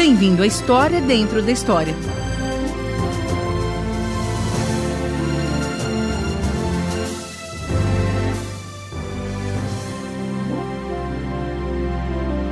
Bem-vindo 0.00 0.42
à 0.42 0.46
História 0.46 0.98
Dentro 0.98 1.42
da 1.42 1.52
História. 1.52 1.94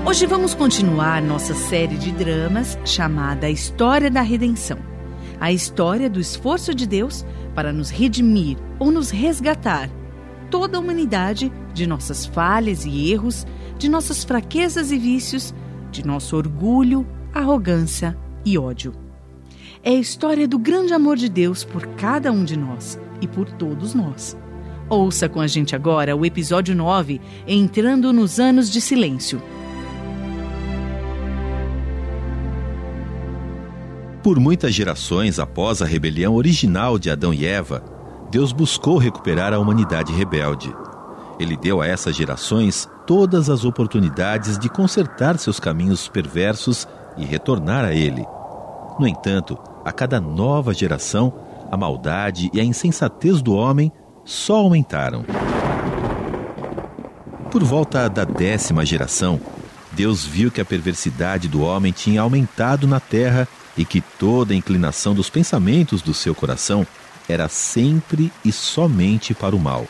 Hoje 0.06 0.26
vamos 0.26 0.52
continuar 0.52 1.22
nossa 1.22 1.54
série 1.54 1.96
de 1.96 2.12
dramas 2.12 2.78
chamada 2.84 3.48
História 3.48 4.10
da 4.10 4.20
Redenção. 4.20 4.78
A 5.40 5.50
história 5.50 6.10
do 6.10 6.20
esforço 6.20 6.74
de 6.74 6.86
Deus 6.86 7.24
para 7.54 7.72
nos 7.72 7.88
redimir 7.88 8.58
ou 8.78 8.90
nos 8.90 9.08
resgatar 9.08 9.88
toda 10.50 10.76
a 10.76 10.80
humanidade 10.82 11.50
de 11.72 11.86
nossas 11.86 12.26
falhas 12.26 12.84
e 12.84 13.10
erros, 13.10 13.46
de 13.78 13.88
nossas 13.88 14.22
fraquezas 14.22 14.92
e 14.92 14.98
vícios, 14.98 15.54
de 15.90 16.06
nosso 16.06 16.36
orgulho, 16.36 17.06
arrogância 17.38 18.16
e 18.44 18.58
ódio. 18.58 18.92
É 19.82 19.90
a 19.90 19.94
história 19.94 20.48
do 20.48 20.58
grande 20.58 20.92
amor 20.92 21.16
de 21.16 21.28
Deus 21.28 21.62
por 21.62 21.86
cada 21.94 22.32
um 22.32 22.44
de 22.44 22.58
nós 22.58 22.98
e 23.20 23.28
por 23.28 23.48
todos 23.52 23.94
nós. 23.94 24.36
Ouça 24.88 25.28
com 25.28 25.40
a 25.40 25.46
gente 25.46 25.76
agora 25.76 26.16
o 26.16 26.26
episódio 26.26 26.74
9, 26.74 27.20
Entrando 27.46 28.12
nos 28.12 28.40
Anos 28.40 28.70
de 28.70 28.80
Silêncio. 28.80 29.40
Por 34.22 34.40
muitas 34.40 34.74
gerações 34.74 35.38
após 35.38 35.80
a 35.80 35.86
rebelião 35.86 36.34
original 36.34 36.98
de 36.98 37.08
Adão 37.08 37.32
e 37.32 37.46
Eva, 37.46 37.84
Deus 38.30 38.52
buscou 38.52 38.98
recuperar 38.98 39.54
a 39.54 39.58
humanidade 39.58 40.12
rebelde. 40.12 40.74
Ele 41.38 41.56
deu 41.56 41.80
a 41.80 41.86
essas 41.86 42.16
gerações 42.16 42.88
todas 43.06 43.48
as 43.48 43.64
oportunidades 43.64 44.58
de 44.58 44.68
consertar 44.68 45.38
seus 45.38 45.60
caminhos 45.60 46.08
perversos 46.08 46.86
e 47.16 47.24
retornar 47.24 47.84
a 47.84 47.92
Ele. 47.92 48.26
No 48.98 49.06
entanto, 49.06 49.58
a 49.84 49.92
cada 49.92 50.20
nova 50.20 50.74
geração, 50.74 51.32
a 51.70 51.76
maldade 51.76 52.50
e 52.52 52.60
a 52.60 52.64
insensatez 52.64 53.40
do 53.40 53.54
homem 53.54 53.92
só 54.24 54.56
aumentaram. 54.56 55.24
Por 57.50 57.64
volta 57.64 58.08
da 58.08 58.24
décima 58.24 58.84
geração, 58.84 59.40
Deus 59.92 60.24
viu 60.24 60.50
que 60.50 60.60
a 60.60 60.64
perversidade 60.64 61.48
do 61.48 61.62
homem 61.62 61.92
tinha 61.92 62.20
aumentado 62.20 62.86
na 62.86 63.00
terra 63.00 63.48
e 63.76 63.84
que 63.84 64.00
toda 64.00 64.52
a 64.52 64.56
inclinação 64.56 65.14
dos 65.14 65.30
pensamentos 65.30 66.02
do 66.02 66.12
seu 66.12 66.34
coração 66.34 66.86
era 67.28 67.48
sempre 67.48 68.32
e 68.44 68.52
somente 68.52 69.34
para 69.34 69.56
o 69.56 69.58
mal. 69.58 69.86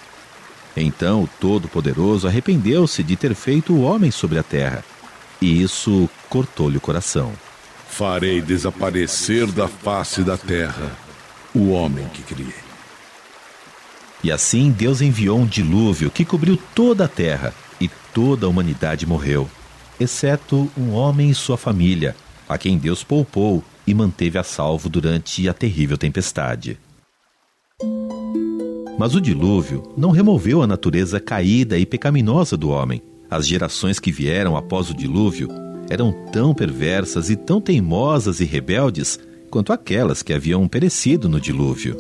Então 0.77 1.25
o 1.25 1.29
Todo-Poderoso 1.41 2.29
arrependeu-se 2.29 3.03
de 3.03 3.17
ter 3.17 3.35
feito 3.35 3.73
o 3.73 3.83
homem 3.83 4.11
sobre 4.11 4.39
a 4.39 4.43
terra, 4.43 4.85
e 5.41 5.63
isso 5.63 6.09
cortou-lhe 6.29 6.77
o 6.77 6.81
coração. 6.81 7.33
Farei 7.89 8.41
desaparecer 8.41 9.47
da 9.47 9.67
face 9.67 10.23
da 10.23 10.37
terra 10.37 10.97
o 11.55 11.71
homem 11.71 12.07
que 12.09 12.23
criei. 12.23 12.69
E 14.23 14.33
assim 14.33 14.71
Deus 14.71 15.01
enviou 15.01 15.39
um 15.39 15.47
dilúvio 15.47 16.11
que 16.11 16.25
cobriu 16.25 16.59
toda 16.75 17.05
a 17.05 17.09
terra, 17.09 17.55
e 17.81 17.89
toda 18.13 18.47
a 18.47 18.49
humanidade 18.49 19.07
morreu, 19.07 19.49
exceto 20.01 20.71
um 20.77 20.93
homem 20.93 21.31
e 21.31 21.35
sua 21.35 21.57
família, 21.57 22.17
a 22.49 22.59
quem 22.59 22.77
Deus 22.77 23.05
poupou 23.05 23.63
e 23.87 23.95
manteve 23.95 24.39
a 24.39 24.43
salvo 24.43 24.89
durante 24.89 25.49
a 25.49 25.55
terrível 25.55 25.97
tempestade. 25.97 26.79
Mas 28.99 29.15
o 29.15 29.21
dilúvio 29.21 29.93
não 29.97 30.11
removeu 30.11 30.61
a 30.61 30.67
natureza 30.67 31.21
caída 31.21 31.79
e 31.79 31.87
pecaminosa 31.87 32.57
do 32.57 32.71
homem. 32.71 33.01
As 33.31 33.47
gerações 33.47 33.99
que 33.99 34.11
vieram 34.11 34.57
após 34.57 34.89
o 34.89 34.95
dilúvio 34.95 35.49
eram 35.91 36.13
tão 36.33 36.55
perversas 36.55 37.29
e 37.29 37.37
tão 37.37 37.61
teimosas 37.61 38.41
e 38.41 38.45
rebeldes 38.45 39.19
quanto 39.51 39.73
aquelas 39.73 40.23
que 40.23 40.33
haviam 40.33 40.67
perecido 40.67 41.29
no 41.29 41.41
dilúvio. 41.41 41.97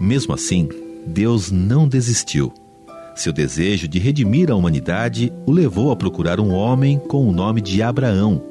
Mesmo 0.00 0.34
assim, 0.34 0.68
Deus 1.06 1.50
não 1.50 1.88
desistiu. 1.88 2.52
Seu 3.14 3.32
desejo 3.32 3.86
de 3.86 3.98
redimir 3.98 4.50
a 4.50 4.54
humanidade 4.54 5.32
o 5.46 5.52
levou 5.52 5.90
a 5.90 5.96
procurar 5.96 6.40
um 6.40 6.50
homem 6.50 6.98
com 6.98 7.28
o 7.28 7.32
nome 7.32 7.60
de 7.60 7.82
Abraão, 7.82 8.42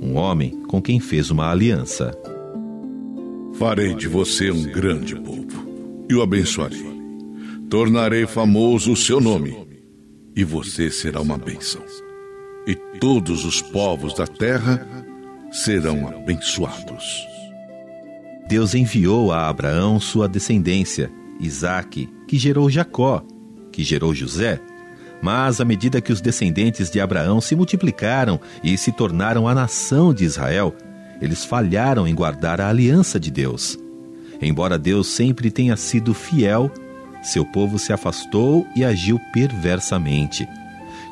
um 0.00 0.16
homem 0.16 0.62
com 0.68 0.80
quem 0.80 1.00
fez 1.00 1.30
uma 1.30 1.50
aliança. 1.50 2.16
Farei 3.54 3.94
de 3.94 4.06
você 4.06 4.50
um 4.50 4.62
grande 4.62 5.16
povo 5.16 5.66
e 6.08 6.14
o 6.14 6.22
abençoarei. 6.22 6.94
Tornarei 7.68 8.26
famoso 8.26 8.92
o 8.92 8.96
seu 8.96 9.20
nome 9.20 9.65
e 10.36 10.44
você 10.44 10.90
será 10.90 11.20
uma 11.22 11.38
bênção. 11.38 11.82
E 12.66 12.74
todos 12.74 13.46
os 13.46 13.62
povos 13.62 14.12
da 14.14 14.26
terra 14.26 14.86
serão 15.50 16.06
abençoados. 16.08 17.26
Deus 18.46 18.74
enviou 18.74 19.32
a 19.32 19.48
Abraão 19.48 19.98
sua 19.98 20.28
descendência, 20.28 21.10
Isaque, 21.40 22.08
que 22.28 22.38
gerou 22.38 22.68
Jacó, 22.68 23.24
que 23.72 23.82
gerou 23.82 24.14
José, 24.14 24.60
mas 25.22 25.60
à 25.60 25.64
medida 25.64 26.00
que 26.00 26.12
os 26.12 26.20
descendentes 26.20 26.90
de 26.90 27.00
Abraão 27.00 27.40
se 27.40 27.56
multiplicaram 27.56 28.38
e 28.62 28.76
se 28.76 28.92
tornaram 28.92 29.48
a 29.48 29.54
nação 29.54 30.12
de 30.12 30.24
Israel, 30.24 30.74
eles 31.20 31.44
falharam 31.44 32.06
em 32.06 32.14
guardar 32.14 32.60
a 32.60 32.68
aliança 32.68 33.18
de 33.18 33.30
Deus. 33.30 33.78
Embora 34.40 34.78
Deus 34.78 35.06
sempre 35.06 35.50
tenha 35.50 35.76
sido 35.76 36.12
fiel, 36.12 36.70
seu 37.26 37.44
povo 37.44 37.78
se 37.78 37.92
afastou 37.92 38.66
e 38.74 38.84
agiu 38.84 39.20
perversamente. 39.32 40.48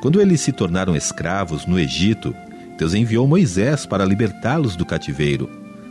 Quando 0.00 0.20
eles 0.20 0.40
se 0.40 0.52
tornaram 0.52 0.94
escravos 0.94 1.66
no 1.66 1.78
Egito, 1.78 2.34
Deus 2.76 2.94
enviou 2.94 3.26
Moisés 3.26 3.86
para 3.86 4.04
libertá-los 4.04 4.76
do 4.76 4.84
cativeiro. 4.84 5.50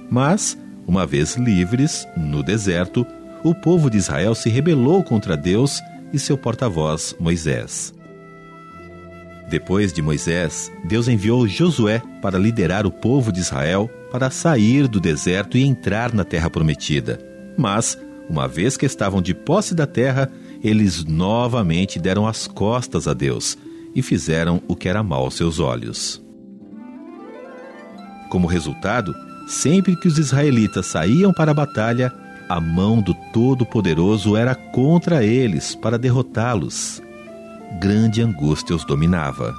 Mas, 0.09 0.57
uma 0.85 1.05
vez 1.05 1.35
livres, 1.35 2.07
no 2.15 2.43
deserto, 2.43 3.05
o 3.43 3.55
povo 3.55 3.89
de 3.89 3.97
Israel 3.97 4.35
se 4.35 4.49
rebelou 4.49 5.03
contra 5.03 5.35
Deus 5.35 5.81
e 6.11 6.19
seu 6.19 6.37
porta-voz, 6.37 7.15
Moisés. 7.19 7.93
Depois 9.49 9.91
de 9.91 10.01
Moisés, 10.01 10.71
Deus 10.85 11.07
enviou 11.07 11.47
Josué 11.47 12.01
para 12.21 12.39
liderar 12.39 12.85
o 12.85 12.91
povo 12.91 13.31
de 13.31 13.39
Israel 13.39 13.89
para 14.11 14.29
sair 14.29 14.87
do 14.87 14.99
deserto 14.99 15.57
e 15.57 15.63
entrar 15.63 16.13
na 16.13 16.23
terra 16.23 16.49
prometida. 16.49 17.19
Mas, 17.57 17.97
uma 18.29 18.47
vez 18.47 18.77
que 18.77 18.85
estavam 18.85 19.21
de 19.21 19.33
posse 19.33 19.75
da 19.75 19.85
terra, 19.85 20.31
eles 20.63 21.03
novamente 21.03 21.99
deram 21.99 22.27
as 22.27 22.47
costas 22.47 23.07
a 23.07 23.13
Deus 23.13 23.57
e 23.93 24.01
fizeram 24.01 24.61
o 24.67 24.75
que 24.75 24.89
era 24.89 25.03
mal 25.03 25.23
aos 25.23 25.35
seus 25.35 25.59
olhos. 25.59 26.21
Como 28.29 28.47
resultado, 28.47 29.13
sempre 29.47 29.95
que 29.95 30.07
os 30.07 30.17
israelitas 30.17 30.87
saíam 30.87 31.31
para 31.33 31.51
a 31.51 31.53
batalha, 31.53 32.11
a 32.49 32.59
mão 32.59 33.01
do 33.01 33.13
Todo-Poderoso 33.31 34.35
era 34.35 34.55
contra 34.55 35.23
eles 35.23 35.75
para 35.75 35.97
derrotá-los 35.97 37.01
grande 37.79 38.21
angústia 38.21 38.75
os 38.75 38.85
dominava. 38.85 39.55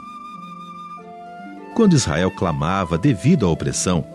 Quando 1.75 1.95
Israel 1.95 2.31
clamava 2.31 2.97
devido 2.97 3.47
à 3.47 3.51
opressão, 3.51 4.07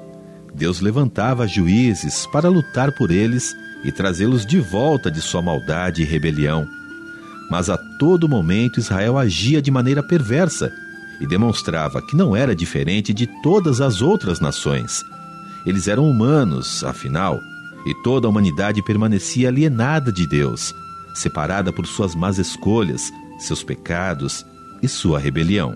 Deus 0.54 0.80
levantava 0.80 1.48
juízes 1.48 2.26
para 2.28 2.50
lutar 2.50 2.92
por 2.94 3.12
eles 3.12 3.54
e 3.84 3.92
trazê-los 3.92 4.46
de 4.46 4.60
volta 4.60 5.10
de 5.10 5.22
sua 5.22 5.42
maldade 5.42 6.02
e 6.02 6.06
rebelião. 6.06 6.68
Mas 7.50 7.70
a 7.70 7.78
todo 7.78 8.30
momento 8.30 8.80
Israel 8.80 9.18
agia 9.18 9.62
de 9.62 9.72
maneira 9.72 10.04
perversa 10.04 10.72
e 11.20 11.28
demonstrava 11.28 12.02
que 12.02 12.16
não 12.16 12.36
era 12.36 12.56
diferente 12.56 13.14
de 13.14 13.28
todas 13.42 13.82
as 13.82 14.02
outras 14.02 14.40
nações. 14.40 15.04
Eles 15.66 15.88
eram 15.88 16.10
humanos, 16.10 16.84
afinal, 16.84 17.40
e 17.86 17.94
toda 18.04 18.28
a 18.28 18.30
humanidade 18.30 18.82
permanecia 18.84 19.50
alienada 19.50 20.12
de 20.12 20.28
Deus, 20.28 20.74
separada 21.14 21.74
por 21.74 21.86
suas 21.86 22.16
más 22.16 22.38
escolhas, 22.38 23.12
seus 23.38 23.64
pecados 23.64 24.46
e 24.82 24.88
sua 24.88 25.20
rebelião. 25.20 25.76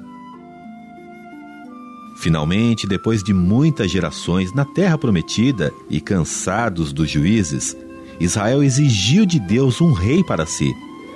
Finalmente, 2.17 2.87
depois 2.87 3.21
de 3.21 3.33
muitas 3.33 3.91
gerações 3.91 4.53
na 4.53 4.63
terra 4.63 4.97
prometida 4.97 5.73
e 5.89 5.99
cansados 5.99 6.93
dos 6.93 7.09
juízes, 7.09 7.75
Israel 8.19 8.63
exigiu 8.63 9.25
de 9.25 9.39
Deus 9.39 9.81
um 9.81 9.91
rei 9.91 10.23
para 10.23 10.45
si, 10.45 10.73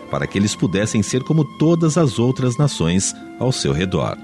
para 0.10 0.26
que 0.26 0.38
eles 0.38 0.56
pudessem 0.56 1.04
ser 1.04 1.24
como 1.24 1.44
todas 1.58 1.98
as 1.98 2.20
outras 2.20 2.58
nações 2.58 3.14
ao 3.40 3.52
seu 3.52 3.72
redor. 3.72 4.18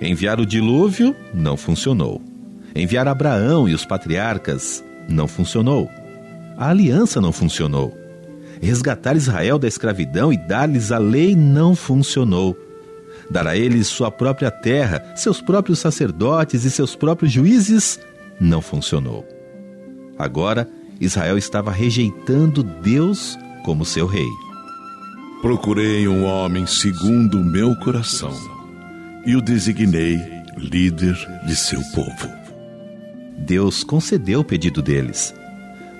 Enviar 0.00 0.40
o 0.40 0.46
dilúvio 0.46 1.14
não 1.34 1.56
funcionou. 1.56 2.22
Enviar 2.74 3.06
Abraão 3.08 3.68
e 3.68 3.74
os 3.74 3.84
patriarcas 3.84 4.82
não 5.08 5.28
funcionou. 5.28 5.90
A 6.56 6.70
aliança 6.70 7.20
não 7.20 7.32
funcionou 7.32 8.00
resgatar 8.60 9.16
Israel 9.16 9.58
da 9.58 9.66
escravidão 9.66 10.32
e 10.32 10.36
dar-lhes 10.36 10.92
a 10.92 10.98
lei 10.98 11.34
não 11.34 11.74
funcionou. 11.74 12.56
Dar 13.30 13.46
a 13.46 13.56
eles 13.56 13.86
sua 13.86 14.10
própria 14.10 14.50
terra, 14.50 15.12
seus 15.16 15.40
próprios 15.40 15.78
sacerdotes 15.78 16.64
e 16.64 16.70
seus 16.70 16.94
próprios 16.94 17.32
juízes 17.32 17.98
não 18.40 18.60
funcionou. 18.60 19.26
Agora, 20.18 20.68
Israel 21.00 21.38
estava 21.38 21.70
rejeitando 21.70 22.62
Deus 22.62 23.38
como 23.64 23.84
seu 23.84 24.06
rei. 24.06 24.28
Procurei 25.40 26.06
um 26.06 26.24
homem 26.24 26.66
segundo 26.66 27.40
o 27.40 27.44
meu 27.44 27.74
coração 27.76 28.36
e 29.24 29.34
o 29.34 29.40
designei 29.40 30.18
líder 30.58 31.16
de 31.46 31.56
seu 31.56 31.80
povo. 31.94 32.28
Deus 33.38 33.82
concedeu 33.82 34.40
o 34.40 34.44
pedido 34.44 34.82
deles. 34.82 35.34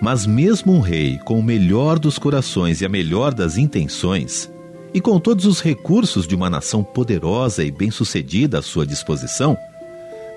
Mas 0.00 0.26
mesmo 0.26 0.72
um 0.72 0.80
rei 0.80 1.18
com 1.24 1.38
o 1.38 1.42
melhor 1.42 1.98
dos 1.98 2.18
corações 2.18 2.80
e 2.80 2.86
a 2.86 2.88
melhor 2.88 3.34
das 3.34 3.56
intenções, 3.56 4.50
e 4.92 5.00
com 5.00 5.18
todos 5.18 5.46
os 5.46 5.60
recursos 5.60 6.26
de 6.26 6.34
uma 6.34 6.50
nação 6.50 6.82
poderosa 6.82 7.62
e 7.64 7.70
bem-sucedida 7.70 8.58
à 8.58 8.62
sua 8.62 8.86
disposição, 8.86 9.56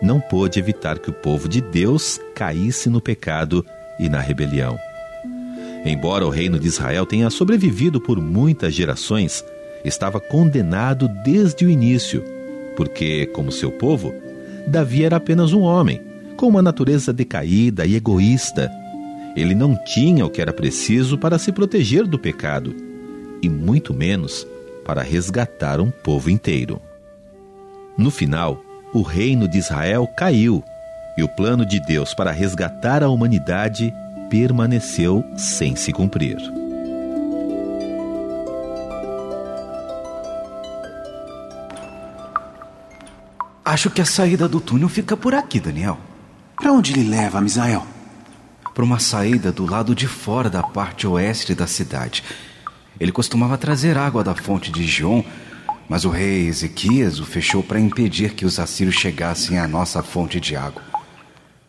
não 0.01 0.19
pôde 0.19 0.59
evitar 0.59 0.99
que 0.99 1.09
o 1.09 1.13
povo 1.13 1.47
de 1.47 1.61
Deus 1.61 2.19
caísse 2.35 2.89
no 2.89 3.01
pecado 3.01 3.65
e 3.99 4.09
na 4.09 4.19
rebelião. 4.19 4.77
Embora 5.85 6.25
o 6.25 6.29
reino 6.29 6.57
de 6.57 6.67
Israel 6.67 7.05
tenha 7.05 7.29
sobrevivido 7.29 7.99
por 7.99 8.19
muitas 8.21 8.73
gerações, 8.73 9.43
estava 9.83 10.19
condenado 10.19 11.09
desde 11.23 11.65
o 11.65 11.69
início, 11.69 12.23
porque, 12.75 13.25
como 13.27 13.51
seu 13.51 13.71
povo, 13.71 14.13
Davi 14.65 15.03
era 15.03 15.17
apenas 15.17 15.51
um 15.51 15.61
homem, 15.61 16.01
com 16.37 16.47
uma 16.47 16.61
natureza 16.61 17.11
decaída 17.11 17.85
e 17.85 17.95
egoísta. 17.95 18.71
Ele 19.35 19.53
não 19.53 19.75
tinha 19.75 20.25
o 20.25 20.29
que 20.29 20.41
era 20.41 20.53
preciso 20.53 21.17
para 21.17 21.37
se 21.37 21.51
proteger 21.51 22.05
do 22.07 22.17
pecado, 22.17 22.73
e 23.41 23.49
muito 23.49 23.93
menos 23.93 24.47
para 24.85 25.01
resgatar 25.01 25.81
um 25.81 25.91
povo 25.91 26.29
inteiro. 26.29 26.81
No 27.97 28.09
final, 28.09 28.63
o 28.93 29.01
reino 29.01 29.47
de 29.47 29.57
Israel 29.57 30.07
caiu 30.15 30.63
e 31.17 31.23
o 31.23 31.27
plano 31.27 31.65
de 31.65 31.79
Deus 31.79 32.13
para 32.13 32.31
resgatar 32.31 33.03
a 33.03 33.09
humanidade 33.09 33.93
permaneceu 34.29 35.23
sem 35.37 35.75
se 35.75 35.91
cumprir. 35.91 36.37
Acho 43.63 43.89
que 43.89 44.01
a 44.01 44.05
saída 44.05 44.47
do 44.47 44.59
túnel 44.59 44.89
fica 44.89 45.15
por 45.15 45.33
aqui, 45.33 45.59
Daniel. 45.59 45.97
Para 46.55 46.71
onde 46.71 46.93
ele 46.93 47.09
leva, 47.09 47.41
Misael? 47.41 47.85
Para 48.73 48.83
uma 48.83 48.99
saída 48.99 49.51
do 49.51 49.65
lado 49.65 49.95
de 49.95 50.07
fora 50.07 50.49
da 50.49 50.61
parte 50.61 51.07
oeste 51.07 51.55
da 51.55 51.65
cidade. 51.65 52.23
Ele 52.99 53.11
costumava 53.11 53.57
trazer 53.57 53.97
água 53.97 54.23
da 54.23 54.35
fonte 54.35 54.71
de 54.71 54.85
Gion, 54.85 55.23
mas 55.89 56.05
o 56.05 56.09
rei 56.09 56.47
Ezequias 56.47 57.19
o 57.19 57.25
fechou 57.25 57.63
para 57.63 57.79
impedir 57.79 58.33
que 58.33 58.45
os 58.45 58.59
assírios 58.59 58.95
chegassem 58.95 59.57
à 59.57 59.67
nossa 59.67 60.03
fonte 60.03 60.39
de 60.39 60.55
água. 60.55 60.92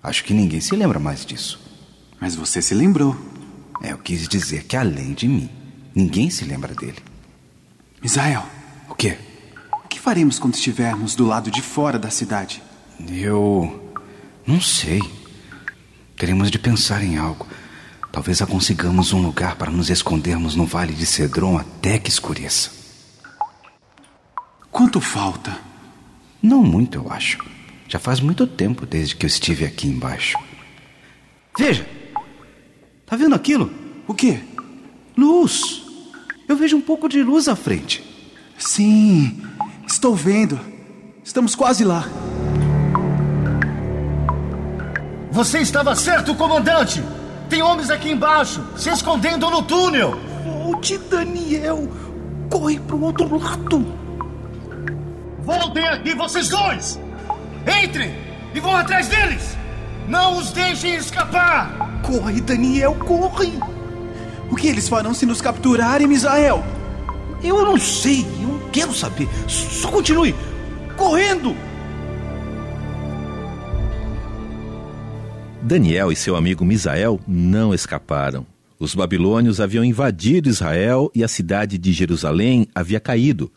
Acho 0.05 0.23
que 0.23 0.35
ninguém 0.35 0.61
se 0.61 0.77
lembra 0.77 0.99
mais 0.99 1.25
disso. 1.25 1.59
Mas 2.21 2.35
você 2.35 2.61
se 2.61 2.75
lembrou. 2.75 3.17
É, 3.83 3.93
eu 3.93 3.99
quis 3.99 4.29
dizer 4.29 4.65
que 4.65 4.77
além 4.77 5.15
de 5.15 5.27
mim, 5.27 5.49
ninguém 5.95 6.29
se 6.29 6.45
lembra 6.45 6.75
dele. 6.75 6.99
Misael. 8.03 8.45
O 8.91 8.95
quê? 8.95 9.17
O 9.83 9.89
que 9.89 9.99
faremos 9.99 10.39
quando 10.39 10.57
estivermos 10.57 11.15
do 11.15 11.25
lado 11.25 11.51
de 11.51 11.63
fora 11.63 11.99
da 11.99 12.11
cidade? 12.11 12.63
Eu. 13.11 13.95
não 14.47 14.61
sei. 14.61 15.01
Teremos 16.19 16.51
de 16.51 16.59
pensar 16.59 17.03
em 17.03 17.17
algo. 17.17 17.47
Talvez 18.13 18.43
a 18.43 18.47
consigamos 18.47 19.15
um 19.15 19.23
lugar 19.23 19.57
para 19.57 19.71
nos 19.71 19.89
escondermos 19.89 20.55
no 20.55 20.67
vale 20.67 20.93
de 20.93 21.07
Cedron 21.07 21.57
até 21.57 21.99
que 21.99 22.11
escureça. 22.11 22.71
Quanto 24.71 25.01
falta? 25.01 25.59
Não 26.43 26.63
muito, 26.63 26.99
eu 26.99 27.11
acho. 27.11 27.39
Já 27.89 27.99
faz 27.99 28.21
muito 28.21 28.47
tempo 28.47 28.87
desde 28.87 29.15
que 29.15 29.27
eu 29.27 29.29
estive 29.29 29.65
aqui 29.65 29.87
embaixo. 29.87 30.37
Veja! 31.59 31.87
Tá 33.07 33.17
vendo 33.17 33.35
aquilo? 33.35 33.71
O 34.07 34.15
quê? 34.15 34.41
Luz! 35.17 35.83
Eu 36.49 36.57
vejo 36.57 36.77
um 36.77 36.81
pouco 36.81 37.09
de 37.09 37.23
luz 37.23 37.49
à 37.49 37.57
frente. 37.57 38.03
Sim, 38.59 39.43
estou 39.87 40.15
vendo. 40.15 40.59
Estamos 41.23 41.55
quase 41.55 41.85
lá. 41.85 42.09
Você 45.31 45.59
estava 45.59 45.95
certo, 45.97 46.35
comandante! 46.35 47.03
Tem 47.49 47.63
homens 47.63 47.91
aqui 47.91 48.11
embaixo, 48.11 48.65
se 48.77 48.89
escondendo 48.89 49.51
no 49.51 49.63
túnel. 49.63 50.19
Volte, 50.45 50.99
Daniel. 50.99 51.89
Corre 52.51 52.79
para 52.81 52.97
o 52.97 53.03
outro 53.03 53.39
lado. 53.39 53.87
Voltem 55.41 55.87
aqui, 55.87 56.15
vocês 56.15 56.49
dois! 56.49 56.99
Entrem 57.67 58.15
e 58.55 58.61
vão 58.61 58.75
atrás 58.77 59.09
deles! 59.09 59.57
Não 60.09 60.39
os 60.39 60.53
deixem 60.53 60.97
escapar! 60.97 62.01
Corre, 62.03 62.41
Daniel, 62.41 62.95
corre! 62.95 63.53
O 64.51 64.57
que 64.57 64.69
eles 64.69 64.89
farão 64.89 65.15
se 65.15 65.25
nos 65.25 65.41
capturarem, 65.41 66.07
Misael? 66.07 66.63
Eu 67.43 67.65
não 67.65 67.79
sei, 67.79 68.27
eu 68.43 68.49
não 68.49 68.71
quero 68.71 68.93
saber. 68.93 69.29
Só 69.49 69.91
continue 69.91 70.35
correndo! 70.97 71.55
Daniel 75.63 76.13
e 76.13 76.17
seu 76.17 76.37
amigo 76.37 76.65
Misael 76.65 77.19
não 77.27 77.73
escaparam. 77.73 78.47
Os 78.79 78.95
babilônios 78.95 79.61
haviam 79.61 79.85
invadido 79.85 80.49
Israel 80.49 81.11
e 81.15 81.25
a 81.25 81.29
cidade 81.29 81.79
de 81.79 81.93
Jerusalém 81.93 82.69
havia 82.75 83.01
caído. 83.01 83.51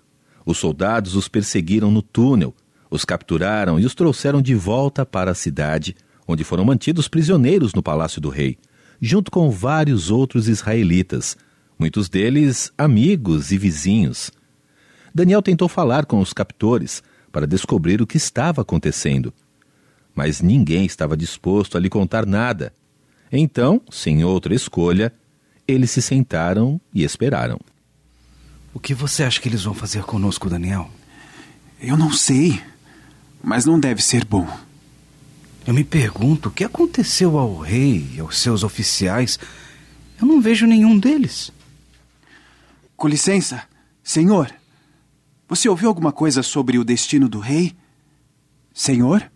Os 0.45 0.57
soldados 0.57 1.15
os 1.15 1.27
perseguiram 1.27 1.91
no 1.91 2.01
túnel, 2.01 2.53
os 2.89 3.05
capturaram 3.05 3.79
e 3.79 3.85
os 3.85 3.95
trouxeram 3.95 4.41
de 4.41 4.55
volta 4.55 5.05
para 5.05 5.31
a 5.31 5.35
cidade, 5.35 5.95
onde 6.27 6.43
foram 6.43 6.65
mantidos 6.65 7.07
prisioneiros 7.07 7.73
no 7.73 7.83
palácio 7.83 8.21
do 8.21 8.29
rei, 8.29 8.57
junto 9.01 9.31
com 9.31 9.49
vários 9.49 10.09
outros 10.09 10.47
israelitas, 10.47 11.37
muitos 11.77 12.09
deles 12.09 12.71
amigos 12.77 13.51
e 13.51 13.57
vizinhos. 13.57 14.31
Daniel 15.13 15.41
tentou 15.41 15.67
falar 15.67 16.05
com 16.05 16.19
os 16.19 16.33
captores 16.33 17.01
para 17.31 17.47
descobrir 17.47 18.01
o 18.01 18.07
que 18.07 18.17
estava 18.17 18.61
acontecendo 18.61 19.33
mas 20.17 20.41
ninguém 20.41 20.83
estava 20.83 21.15
disposto 21.15 21.77
a 21.77 21.79
lhe 21.79 21.91
contar 21.91 22.25
nada. 22.25 22.73
Então, 23.31 23.79
sem 23.91 24.23
outra 24.23 24.55
escolha, 24.55 25.13
eles 25.67 25.91
se 25.91 26.01
sentaram 26.01 26.81
e 26.91 27.03
esperaram. 27.03 27.59
O 28.73 28.79
que 28.79 28.95
você 28.95 29.23
acha 29.23 29.39
que 29.39 29.47
eles 29.47 29.63
vão 29.63 29.75
fazer 29.75 30.01
conosco, 30.01 30.49
Daniel? 30.49 30.89
Eu 31.79 31.95
não 31.95 32.11
sei, 32.11 32.59
mas 33.47 33.63
não 33.63 33.79
deve 33.79 34.03
ser 34.03 34.25
bom. 34.25 34.45
Eu 35.65 35.73
me 35.73 35.85
pergunto 35.85 36.49
o 36.49 36.51
que 36.51 36.65
aconteceu 36.65 37.37
ao 37.37 37.59
rei 37.59 38.05
e 38.13 38.19
aos 38.19 38.39
seus 38.39 38.61
oficiais. 38.61 39.39
Eu 40.19 40.27
não 40.27 40.41
vejo 40.41 40.67
nenhum 40.67 40.99
deles. 40.99 41.49
Com 42.97 43.07
licença, 43.07 43.63
senhor. 44.03 44.53
Você 45.47 45.69
ouviu 45.69 45.87
alguma 45.87 46.11
coisa 46.11 46.43
sobre 46.43 46.77
o 46.77 46.83
destino 46.83 47.29
do 47.29 47.39
rei? 47.39 47.73
Senhor? 48.73 49.31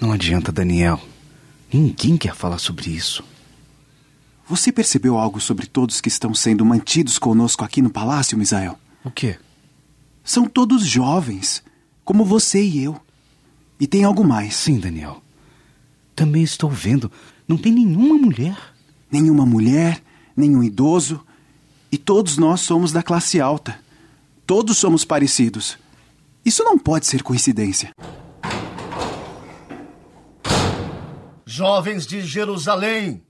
Não 0.00 0.10
adianta, 0.10 0.50
Daniel. 0.50 1.00
Ninguém 1.72 2.16
quer 2.16 2.34
falar 2.34 2.58
sobre 2.58 2.90
isso. 2.90 3.22
Você 4.48 4.72
percebeu 4.72 5.16
algo 5.16 5.40
sobre 5.40 5.68
todos 5.68 6.00
que 6.00 6.08
estão 6.08 6.34
sendo 6.34 6.64
mantidos 6.64 7.20
conosco 7.20 7.64
aqui 7.64 7.80
no 7.80 7.90
palácio, 7.90 8.36
Misael? 8.36 8.76
O 9.04 9.12
quê? 9.12 9.38
São 10.24 10.48
todos 10.48 10.84
jovens, 10.84 11.62
como 12.04 12.24
você 12.24 12.60
e 12.60 12.82
eu. 12.82 13.00
E 13.80 13.86
tem 13.86 14.04
algo 14.04 14.24
mais. 14.24 14.56
Sim, 14.56 14.78
Daniel. 14.78 15.22
Também 16.14 16.42
estou 16.42 16.70
vendo. 16.70 17.10
Não 17.46 17.56
tem 17.56 17.72
nenhuma 17.72 18.16
mulher. 18.16 18.56
Nenhuma 19.10 19.46
mulher, 19.46 20.02
nenhum 20.36 20.62
idoso. 20.62 21.24
E 21.90 21.96
todos 21.96 22.36
nós 22.36 22.60
somos 22.60 22.92
da 22.92 23.02
classe 23.02 23.40
alta. 23.40 23.78
Todos 24.46 24.76
somos 24.78 25.04
parecidos. 25.04 25.78
Isso 26.44 26.64
não 26.64 26.78
pode 26.78 27.06
ser 27.06 27.22
coincidência. 27.22 27.90
Jovens 31.46 32.06
de 32.06 32.20
Jerusalém, 32.22 33.22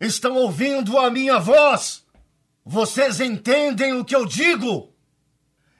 estão 0.00 0.34
ouvindo 0.36 0.98
a 0.98 1.10
minha 1.10 1.38
voz? 1.38 2.04
Vocês 2.64 3.20
entendem 3.20 3.94
o 3.94 4.04
que 4.04 4.14
eu 4.14 4.24
digo? 4.24 4.92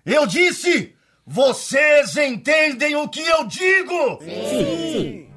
Eu 0.04 0.26
disse, 0.26 0.94
vocês 1.30 2.16
entendem 2.16 2.96
o 2.96 3.06
que 3.06 3.20
eu 3.20 3.44
digo? 3.44 4.18
Sim. 4.22 5.28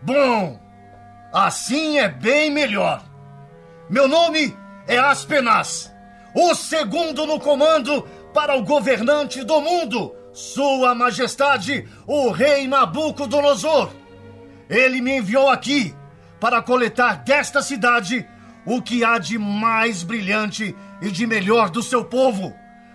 Bom, 0.00 0.58
assim 1.30 1.98
é 1.98 2.08
bem 2.08 2.50
melhor. 2.50 3.04
Meu 3.90 4.08
nome 4.08 4.56
é 4.86 4.96
Aspenaz, 4.96 5.92
o 6.34 6.54
segundo 6.54 7.26
no 7.26 7.38
comando 7.38 8.08
para 8.32 8.56
o 8.56 8.62
governante 8.62 9.44
do 9.44 9.60
mundo, 9.60 10.14
Sua 10.32 10.94
Majestade, 10.94 11.86
o 12.06 12.30
Rei 12.30 12.66
Nabucodonosor. 12.66 13.90
Ele 14.66 15.02
me 15.02 15.18
enviou 15.18 15.50
aqui 15.50 15.94
para 16.40 16.62
coletar 16.62 17.22
desta 17.22 17.60
cidade 17.60 18.26
o 18.64 18.80
que 18.80 19.04
há 19.04 19.18
de 19.18 19.36
mais 19.36 20.02
brilhante 20.02 20.74
e 21.02 21.10
de 21.10 21.26
melhor 21.26 21.68
do 21.68 21.82
seu 21.82 22.02
povo. 22.02 22.54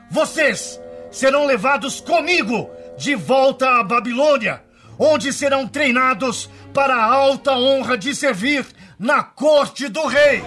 Vocês 0.10 0.80
serão 1.14 1.46
levados 1.46 2.02
comigo 2.02 2.70
de 2.98 3.16
volta 3.16 3.80
à 3.80 3.84
Babilônia, 3.84 4.64
onde 4.98 5.32
serão 5.32 5.68
treinados 5.68 6.50
para 6.74 6.96
a 6.96 7.06
alta 7.06 7.54
honra 7.54 7.96
de 7.96 8.16
servir 8.16 8.66
na 8.98 9.24
corte 9.24 9.88
do 9.88 10.06
rei. 10.08 10.44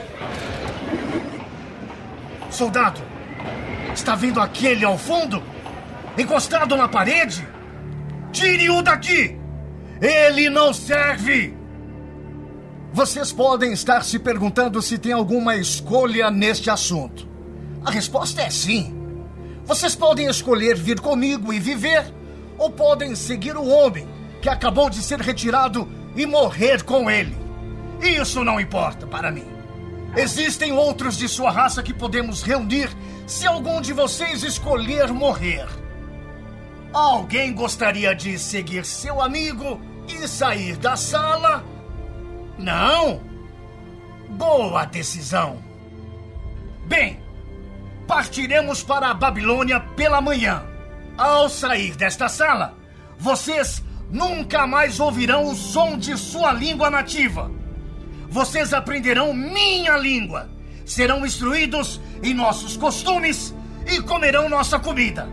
Soldado, 2.51 3.01
está 3.95 4.17
vendo 4.17 4.41
aquele 4.41 4.85
ao 4.85 4.99
fundo? 4.99 5.43
Encostado 6.19 6.77
na 6.77 6.89
parede? 6.89 7.47
Tire-o 8.33 8.83
daqui! 8.83 9.39
Ele 10.01 10.51
não 10.51 10.75
serve! 10.75 11.55
Vocês 12.93 13.31
podem 13.31 13.73
estar 13.73 14.03
se 14.03 14.19
perguntando 14.19 14.83
se 14.83 14.99
tem 14.99 15.13
alguma 15.13 15.55
escolha 15.55 16.31
neste 16.31 16.71
assunto. 16.71 17.29
A 17.85 17.91
resposta 17.91 18.43
é 18.43 18.51
sim. 18.51 18.96
Vocês 19.67 19.97
podem 19.97 20.27
escolher 20.27 20.77
vir 20.77 21.01
comigo 21.01 21.53
e 21.53 21.59
viver, 21.59 22.07
ou 22.57 22.71
podem 22.71 23.17
seguir 23.17 23.57
o 23.57 23.67
homem 23.67 24.09
que 24.41 24.49
acabou 24.49 24.89
de 24.89 25.03
ser 25.03 25.21
retirado 25.21 25.89
e 26.15 26.25
morrer 26.25 26.85
com 26.85 27.11
ele. 27.11 27.37
Isso 28.01 28.45
não 28.45 28.61
importa 28.61 29.09
para 29.09 29.31
mim. 29.31 29.45
Existem 30.17 30.73
outros 30.73 31.19
de 31.19 31.29
sua 31.29 31.51
raça 31.51 31.83
que 31.83 31.93
podemos 31.93 32.43
reunir 32.43 32.89
se 33.27 33.45
algum 33.45 33.81
de 33.81 33.93
vocês 33.93 34.45
escolher 34.45 35.13
morrer. 35.13 35.67
Alguém 36.93 37.53
gostaria 37.53 38.15
de 38.15 38.39
seguir 38.39 38.85
seu 38.85 39.21
amigo 39.21 39.81
e 40.09 40.29
sair 40.29 40.77
da 40.77 40.97
sala? 40.97 41.65
Não? 42.57 43.21
Boa 44.31 44.85
decisão. 44.85 45.63
Bem, 46.87 47.21
partiremos 48.07 48.83
para 48.83 49.11
a 49.11 49.15
Babilônia 49.15 49.81
pela 49.81 50.21
manhã. 50.21 50.65
Ao 51.17 51.49
sair 51.49 51.97
desta 51.97 52.29
sala, 52.29 52.77
vocês 53.19 53.83
nunca 54.11 54.67
mais 54.67 55.01
ouvirão 55.01 55.47
o 55.47 55.55
som 55.55 55.99
de 55.99 56.17
sua 56.17 56.53
língua 56.53 56.91
nativa. 56.91 57.51
Vocês 58.29 58.73
aprenderão 58.73 59.33
minha 59.33 59.97
língua, 59.97 60.49
serão 60.85 61.25
instruídos 61.25 62.01
em 62.23 62.35
nossos 62.35 62.77
costumes 62.77 63.55
e 63.87 64.01
comerão 64.03 64.49
nossa 64.49 64.79
comida. 64.79 65.29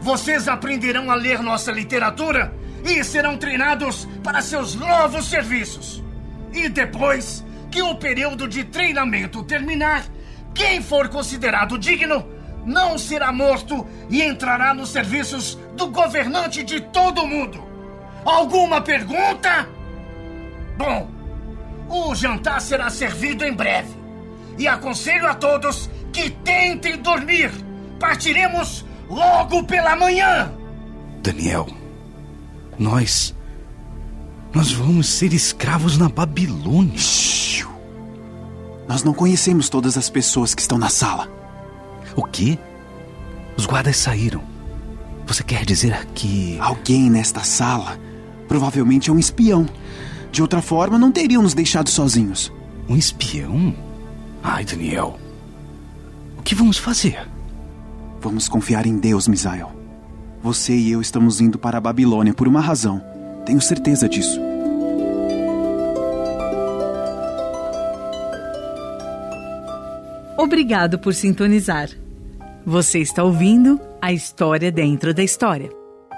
Vocês 0.00 0.48
aprenderão 0.48 1.10
a 1.10 1.14
ler 1.14 1.42
nossa 1.42 1.70
literatura 1.70 2.54
e 2.84 3.04
serão 3.04 3.36
treinados 3.36 4.08
para 4.22 4.40
seus 4.40 4.74
novos 4.74 5.28
serviços. 5.28 6.02
E 6.52 6.68
depois 6.68 7.44
que 7.70 7.82
o 7.82 7.94
período 7.94 8.48
de 8.48 8.64
treinamento 8.64 9.44
terminar, 9.44 10.04
quem 10.54 10.82
for 10.82 11.08
considerado 11.08 11.78
digno 11.78 12.24
não 12.64 12.98
será 12.98 13.32
morto 13.32 13.86
e 14.08 14.22
entrará 14.22 14.74
nos 14.74 14.90
serviços 14.90 15.58
do 15.76 15.88
governante 15.88 16.62
de 16.62 16.80
todo 16.80 17.22
o 17.22 17.26
mundo. 17.26 17.62
Alguma 18.24 18.80
pergunta? 18.80 19.68
Bom, 20.76 21.08
o 21.88 22.14
jantar 22.14 22.60
será 22.60 22.90
servido 22.90 23.44
em 23.44 23.52
breve. 23.52 23.94
E 24.58 24.68
aconselho 24.68 25.26
a 25.26 25.34
todos 25.34 25.88
que 26.12 26.30
tentem 26.30 26.98
dormir. 26.98 27.50
Partiremos 27.98 28.84
logo 29.08 29.64
pela 29.64 29.96
manhã. 29.96 30.52
Daniel, 31.22 31.66
nós. 32.78 33.34
Nós 34.52 34.72
vamos 34.72 35.08
ser 35.08 35.32
escravos 35.32 35.96
na 35.96 36.08
Babilônia. 36.08 36.98
Shhh. 36.98 37.69
Nós 38.90 39.04
não 39.04 39.14
conhecemos 39.14 39.68
todas 39.68 39.96
as 39.96 40.10
pessoas 40.10 40.52
que 40.52 40.60
estão 40.60 40.76
na 40.76 40.88
sala. 40.88 41.28
O 42.16 42.24
quê? 42.24 42.58
Os 43.56 43.64
guardas 43.64 43.96
saíram. 43.96 44.42
Você 45.28 45.44
quer 45.44 45.64
dizer 45.64 46.06
que. 46.06 46.58
Alguém 46.58 47.08
nesta 47.08 47.44
sala 47.44 47.96
provavelmente 48.48 49.08
é 49.08 49.12
um 49.12 49.18
espião. 49.20 49.64
De 50.32 50.42
outra 50.42 50.60
forma, 50.60 50.98
não 50.98 51.12
teriam 51.12 51.40
nos 51.40 51.54
deixado 51.54 51.88
sozinhos. 51.88 52.52
Um 52.88 52.96
espião? 52.96 53.72
Ai, 54.42 54.64
Daniel. 54.64 55.20
O 56.36 56.42
que 56.42 56.56
vamos 56.56 56.76
fazer? 56.76 57.28
Vamos 58.20 58.48
confiar 58.48 58.86
em 58.86 58.98
Deus, 58.98 59.28
Misael. 59.28 59.70
Você 60.42 60.74
e 60.74 60.90
eu 60.90 61.00
estamos 61.00 61.40
indo 61.40 61.60
para 61.60 61.78
a 61.78 61.80
Babilônia 61.80 62.34
por 62.34 62.48
uma 62.48 62.60
razão. 62.60 63.00
Tenho 63.46 63.60
certeza 63.60 64.08
disso. 64.08 64.49
Obrigado 70.42 70.98
por 70.98 71.12
sintonizar. 71.12 71.90
Você 72.64 72.98
está 72.98 73.22
ouvindo 73.22 73.78
a 74.00 74.10
história 74.10 74.72
dentro 74.72 75.12
da 75.12 75.22
história. 75.22 75.68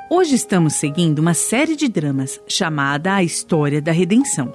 Hoje 0.08 0.36
estamos 0.36 0.74
seguindo 0.74 1.18
uma 1.18 1.34
série 1.34 1.74
de 1.74 1.88
dramas 1.88 2.40
chamada 2.46 3.14
A 3.14 3.24
História 3.24 3.82
da 3.82 3.90
Redenção, 3.90 4.54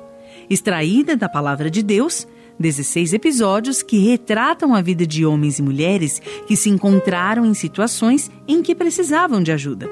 extraída 0.50 1.18
da 1.18 1.28
Palavra 1.28 1.70
de 1.70 1.84
Deus, 1.84 2.26
16 2.58 3.12
episódios 3.12 3.84
que 3.84 3.98
retratam 3.98 4.74
a 4.74 4.82
vida 4.82 5.06
de 5.06 5.26
homens 5.26 5.60
e 5.60 5.62
mulheres 5.62 6.22
que 6.48 6.56
se 6.56 6.70
encontraram 6.70 7.46
em 7.46 7.54
situações 7.54 8.32
em 8.48 8.62
que 8.62 8.74
precisavam 8.74 9.44
de 9.44 9.52
ajuda. 9.52 9.90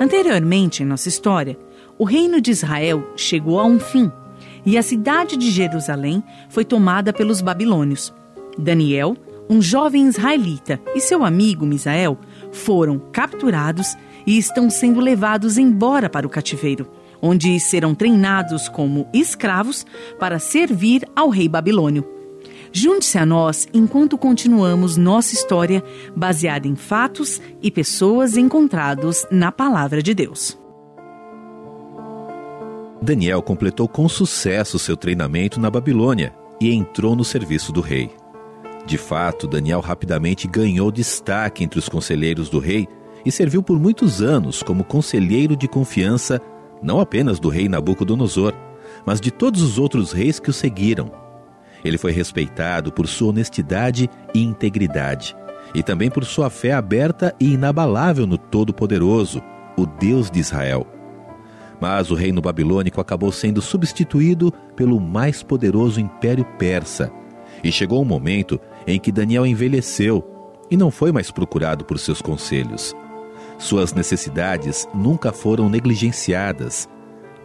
Anteriormente 0.00 0.82
em 0.82 0.86
nossa 0.86 1.08
história, 1.08 1.56
o 1.96 2.02
reino 2.02 2.40
de 2.40 2.50
Israel 2.50 3.12
chegou 3.14 3.60
a 3.60 3.64
um 3.64 3.78
fim 3.78 4.10
e 4.64 4.76
a 4.76 4.82
cidade 4.82 5.36
de 5.36 5.48
Jerusalém 5.48 6.24
foi 6.48 6.64
tomada 6.64 7.12
pelos 7.12 7.40
babilônios. 7.40 8.12
Daniel, 8.58 9.16
um 9.48 9.62
jovem 9.62 10.06
israelita, 10.06 10.80
e 10.94 11.00
seu 11.00 11.24
amigo 11.24 11.64
Misael 11.64 12.18
foram 12.52 12.98
capturados 12.98 13.96
e 14.26 14.36
estão 14.36 14.68
sendo 14.68 15.00
levados 15.00 15.56
embora 15.56 16.10
para 16.10 16.26
o 16.26 16.30
cativeiro, 16.30 16.88
onde 17.22 17.58
serão 17.60 17.94
treinados 17.94 18.68
como 18.68 19.08
escravos 19.12 19.86
para 20.18 20.38
servir 20.38 21.06
ao 21.14 21.28
rei 21.28 21.48
babilônio. 21.48 22.04
Junte-se 22.72 23.16
a 23.16 23.24
nós 23.24 23.68
enquanto 23.72 24.18
continuamos 24.18 24.96
nossa 24.96 25.34
história 25.34 25.82
baseada 26.14 26.66
em 26.66 26.74
fatos 26.74 27.40
e 27.62 27.70
pessoas 27.70 28.36
encontrados 28.36 29.24
na 29.30 29.52
palavra 29.52 30.02
de 30.02 30.12
Deus. 30.12 30.58
Daniel 33.00 33.40
completou 33.40 33.86
com 33.86 34.08
sucesso 34.08 34.78
seu 34.78 34.96
treinamento 34.96 35.60
na 35.60 35.70
Babilônia 35.70 36.34
e 36.60 36.72
entrou 36.72 37.14
no 37.14 37.24
serviço 37.24 37.72
do 37.72 37.80
rei. 37.80 38.10
De 38.86 38.96
fato, 38.96 39.48
Daniel 39.48 39.80
rapidamente 39.80 40.46
ganhou 40.46 40.92
destaque 40.92 41.64
entre 41.64 41.78
os 41.78 41.88
conselheiros 41.88 42.48
do 42.48 42.60
rei 42.60 42.86
e 43.24 43.32
serviu 43.32 43.62
por 43.62 43.80
muitos 43.80 44.22
anos 44.22 44.62
como 44.62 44.84
conselheiro 44.84 45.56
de 45.56 45.66
confiança 45.66 46.40
não 46.82 47.00
apenas 47.00 47.40
do 47.40 47.48
rei 47.48 47.68
Nabucodonosor, 47.68 48.52
mas 49.04 49.20
de 49.20 49.30
todos 49.30 49.62
os 49.62 49.78
outros 49.78 50.12
reis 50.12 50.38
que 50.38 50.50
o 50.50 50.52
seguiram. 50.52 51.10
Ele 51.84 51.98
foi 51.98 52.12
respeitado 52.12 52.92
por 52.92 53.06
sua 53.06 53.30
honestidade 53.30 54.08
e 54.34 54.42
integridade, 54.42 55.36
e 55.74 55.82
também 55.82 56.10
por 56.10 56.24
sua 56.24 56.48
fé 56.50 56.72
aberta 56.72 57.34
e 57.40 57.54
inabalável 57.54 58.26
no 58.26 58.38
Todo-Poderoso, 58.38 59.42
o 59.76 59.86
Deus 59.86 60.30
de 60.30 60.38
Israel. 60.38 60.86
Mas 61.80 62.10
o 62.10 62.14
reino 62.14 62.40
babilônico 62.40 63.00
acabou 63.00 63.30
sendo 63.30 63.60
substituído 63.60 64.52
pelo 64.74 65.00
mais 65.00 65.42
poderoso 65.42 66.00
império 66.00 66.44
persa, 66.58 67.12
e 67.62 67.70
chegou 67.70 68.00
um 68.00 68.04
momento 68.04 68.60
em 68.86 68.98
que 68.98 69.10
Daniel 69.10 69.46
envelheceu 69.46 70.24
e 70.70 70.76
não 70.76 70.90
foi 70.90 71.12
mais 71.12 71.30
procurado 71.30 71.84
por 71.84 71.98
seus 71.98 72.20
conselhos. 72.20 72.94
Suas 73.58 73.92
necessidades 73.92 74.86
nunca 74.94 75.32
foram 75.32 75.68
negligenciadas, 75.68 76.88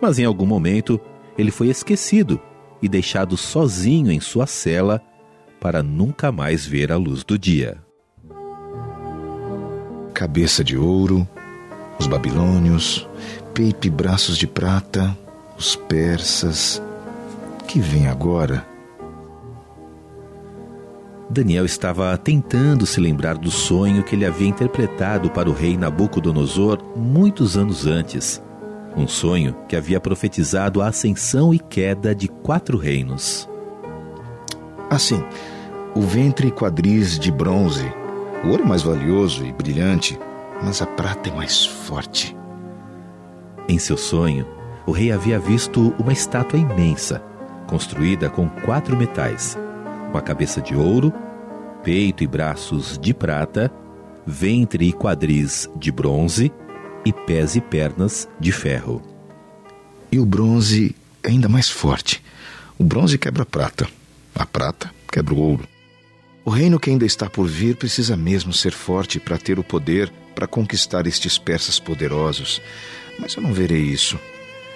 mas 0.01 0.19
em 0.19 0.25
algum 0.25 0.45
momento 0.45 1.00
ele 1.38 1.51
foi 1.51 1.69
esquecido 1.69 2.39
e 2.81 2.89
deixado 2.89 3.38
sozinho 3.38 4.12
em 4.12 4.19
sua 4.19 4.45
cela 4.45 5.01
para 5.60 5.83
nunca 5.83 6.31
mais 6.31 6.65
ver 6.65 6.91
a 6.91 6.98
luz 6.98 7.24
do 7.24 7.38
dia. 7.38 7.77
Cabeça 10.13 10.63
de 10.63 10.77
ouro, 10.77 11.27
os 12.00 12.07
babilônios, 12.07 13.07
peito 13.53 13.88
e 13.88 13.89
braços 13.89 14.38
de 14.38 14.48
prata, 14.48 15.15
os 15.57 15.75
persas. 15.75 16.81
Que 17.67 17.79
vem 17.79 18.07
agora? 18.07 18.71
Daniel 21.31 21.63
estava 21.63 22.17
tentando 22.17 22.85
se 22.85 23.00
lembrar 23.00 23.38
do 23.38 23.50
sonho 23.50 24.03
que 24.03 24.15
ele 24.15 24.25
havia 24.25 24.50
interpretado 24.50 25.31
para 25.31 25.50
o 25.50 25.53
rei 25.53 25.77
Nabucodonosor 25.77 26.83
muitos 26.93 27.55
anos 27.55 27.88
antes. 27.88 28.43
Um 28.97 29.07
sonho 29.07 29.55
que 29.65 29.77
havia 29.77 30.01
profetizado 30.01 30.81
a 30.81 30.88
ascensão 30.88 31.53
e 31.53 31.59
queda 31.59 32.13
de 32.13 32.27
quatro 32.27 32.77
reinos. 32.77 33.50
Assim, 34.89 35.23
o 35.95 36.01
ventre 36.01 36.50
e 36.50 36.51
quadris 36.51 37.17
de 37.17 37.31
bronze, 37.31 37.89
o 38.43 38.50
ouro 38.50 38.63
é 38.63 38.67
mais 38.67 38.81
valioso 38.81 39.45
e 39.45 39.53
brilhante, 39.53 40.19
mas 40.61 40.81
a 40.81 40.85
prata 40.85 41.29
é 41.29 41.33
mais 41.33 41.65
forte. 41.65 42.35
Em 43.69 43.79
seu 43.79 43.95
sonho, 43.95 44.45
o 44.85 44.91
rei 44.91 45.13
havia 45.13 45.39
visto 45.39 45.95
uma 45.97 46.11
estátua 46.11 46.59
imensa, 46.59 47.23
construída 47.67 48.29
com 48.29 48.50
quatro 48.50 48.97
metais 48.97 49.57
uma 50.12 50.22
cabeça 50.22 50.62
de 50.62 50.75
ouro, 50.75 51.13
peito 51.84 52.24
e 52.24 52.27
braços 52.27 52.98
de 52.98 53.13
prata, 53.13 53.72
ventre 54.27 54.89
e 54.89 54.94
quadris 54.94 55.70
de 55.77 55.91
bronze 55.91 56.51
e 57.06 57.13
pés 57.13 57.56
e 57.56 57.62
pernas 57.62 58.27
de 58.39 58.51
ferro. 58.51 59.01
E 60.12 60.20
o 60.20 60.25
bronze 60.25 60.94
é 61.24 61.30
ainda 61.30 61.48
mais 61.48 61.70
forte. 61.70 62.22
O 62.77 62.84
bronze 62.84 63.18
quebra 63.18 63.44
a 63.44 63.46
prata, 63.46 63.88
a 64.36 64.46
prata 64.46 64.91
quebra 65.10 65.34
o 65.34 65.39
ouro. 65.39 65.68
O 66.44 66.50
reino 66.50 66.80
que 66.80 66.89
ainda 66.89 67.06
está 67.06 67.30
por 67.30 67.48
vir 67.48 67.77
precisa 67.77 68.18
mesmo 68.18 68.51
ser 68.51 68.74
forte 68.74 69.20
para 69.20 69.38
ter 69.38 69.58
o 69.60 69.63
poder 69.63 70.12
para 70.36 70.48
conquistar 70.48 71.08
estes 71.08 71.38
persas 71.38 71.80
poderosos. 71.80 72.62
Mas 73.18 73.36
eu 73.36 73.41
não 73.41 73.53
verei 73.53 73.82
isso. 73.82 74.20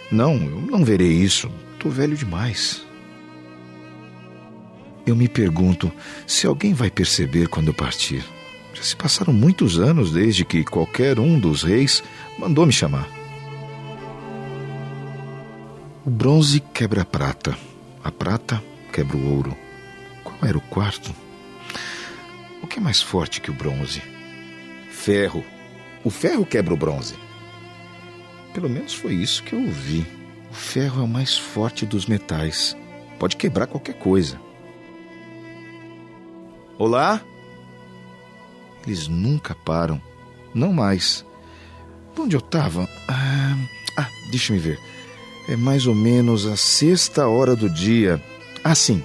Não, 0.10 0.36
eu 0.36 0.62
não 0.62 0.86
verei 0.86 1.12
isso. 1.12 1.52
Estou 1.74 1.92
velho 1.92 2.16
demais. 2.16 2.85
Eu 5.06 5.16
me 5.16 5.28
pergunto 5.28 5.92
se 6.26 6.48
alguém 6.48 6.74
vai 6.74 6.90
perceber 6.90 7.48
quando 7.48 7.68
eu 7.68 7.74
partir. 7.74 8.26
Já 8.74 8.82
se 8.82 8.96
passaram 8.96 9.32
muitos 9.32 9.80
anos 9.80 10.12
desde 10.12 10.44
que 10.44 10.64
qualquer 10.64 11.20
um 11.20 11.40
dos 11.40 11.64
reis 11.64 12.04
mandou 12.40 12.66
me 12.66 12.74
chamar. 12.74 13.08
O 16.04 16.10
bronze 16.10 16.60
quebra 16.60 17.04
a 17.04 17.06
prata, 17.06 17.58
a 18.04 18.12
prata 18.12 18.62
quebra 18.92 19.16
o 19.16 19.36
ouro. 19.36 19.56
Qual 20.24 20.38
era 20.44 20.58
o 20.58 20.62
quarto? 20.62 21.14
O 22.62 22.68
que 22.68 22.80
é 22.80 22.82
mais 22.82 23.02
forte 23.02 23.42
que 23.42 23.52
o 23.52 23.54
bronze? 23.54 24.02
Ferro. 24.92 25.44
O 26.04 26.10
ferro 26.10 26.46
quebra 26.46 26.74
o 26.74 26.78
bronze. 26.78 27.16
Pelo 28.54 28.70
menos 28.70 28.94
foi 28.94 29.14
isso 29.14 29.44
que 29.44 29.54
eu 29.54 29.62
ouvi. 29.62 30.06
O 30.50 30.54
ferro 30.54 31.02
é 31.02 31.04
o 31.04 31.08
mais 31.08 31.38
forte 31.38 31.86
dos 31.86 32.08
metais. 32.08 32.76
Pode 33.20 33.36
quebrar 33.36 33.68
qualquer 33.68 33.96
coisa. 33.96 34.45
Olá? 36.78 37.22
Eles 38.86 39.08
nunca 39.08 39.56
param. 39.56 40.02
Não 40.54 40.74
mais. 40.74 41.26
Onde 42.18 42.36
eu 42.36 42.40
estava? 42.40 42.88
Ah, 43.08 43.58
ah, 43.98 44.10
deixa 44.30 44.54
me 44.54 44.60
ver. 44.60 44.80
É 45.48 45.56
mais 45.56 45.88
ou 45.88 45.96
menos 45.96 46.46
a 46.46 46.58
sexta 46.58 47.28
hora 47.28 47.56
do 47.56 47.70
dia. 47.70 48.22
Ah, 48.64 48.76
sim. 48.76 49.04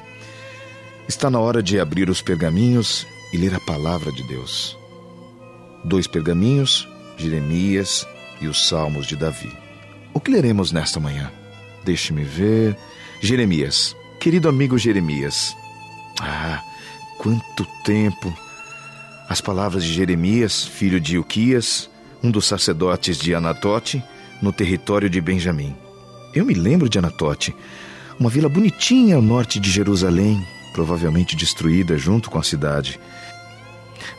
Está 1.07 1.31
na 1.31 1.39
hora 1.39 1.63
de 1.63 1.79
abrir 1.79 2.09
os 2.09 2.23
pergaminhos 2.23 3.07
e 3.33 3.37
ler 3.37 3.55
a 3.55 3.61
palavra 3.61 4.11
de 4.13 4.23
Deus. 4.25 4.77
Dois 5.85 6.07
pergaminhos, 6.07 6.89
Jeremias 7.17 8.07
e 8.41 8.49
os 8.49 8.67
Salmos 8.69 9.07
de 9.07 9.17
Davi. 9.17 9.53
O 10.13 10.21
que 10.21 10.31
leremos 10.31 10.73
nesta 10.73 10.99
manhã? 10.99 11.31
Deixe-me 11.85 12.25
ver. 12.25 12.77
Jeremias. 13.21 13.97
Querido 14.19 14.49
amigo 14.49 14.77
Jeremias. 14.79 15.55
Ah, 16.21 16.63
quanto 17.21 17.67
tempo! 17.85 18.35
As 19.29 19.43
palavras 19.43 19.85
de 19.85 19.93
Jeremias, 19.93 20.65
filho 20.65 20.99
de 20.99 21.17
Ilquias, 21.17 21.91
um 22.23 22.31
dos 22.31 22.47
sacerdotes 22.47 23.19
de 23.19 23.35
Anatote, 23.35 24.03
no 24.41 24.51
território 24.51 25.11
de 25.11 25.21
Benjamim. 25.21 25.77
Eu 26.35 26.47
me 26.47 26.55
lembro 26.55 26.89
de 26.89 26.99
Anatote, 26.99 27.55
uma 28.19 28.31
vila 28.31 28.49
bonitinha 28.49 29.17
ao 29.17 29.23
norte 29.23 29.61
de 29.61 29.71
Jerusalém, 29.71 30.43
provavelmente 30.73 31.37
destruída 31.37 31.99
junto 31.99 32.31
com 32.31 32.39
a 32.39 32.43
cidade. 32.43 32.99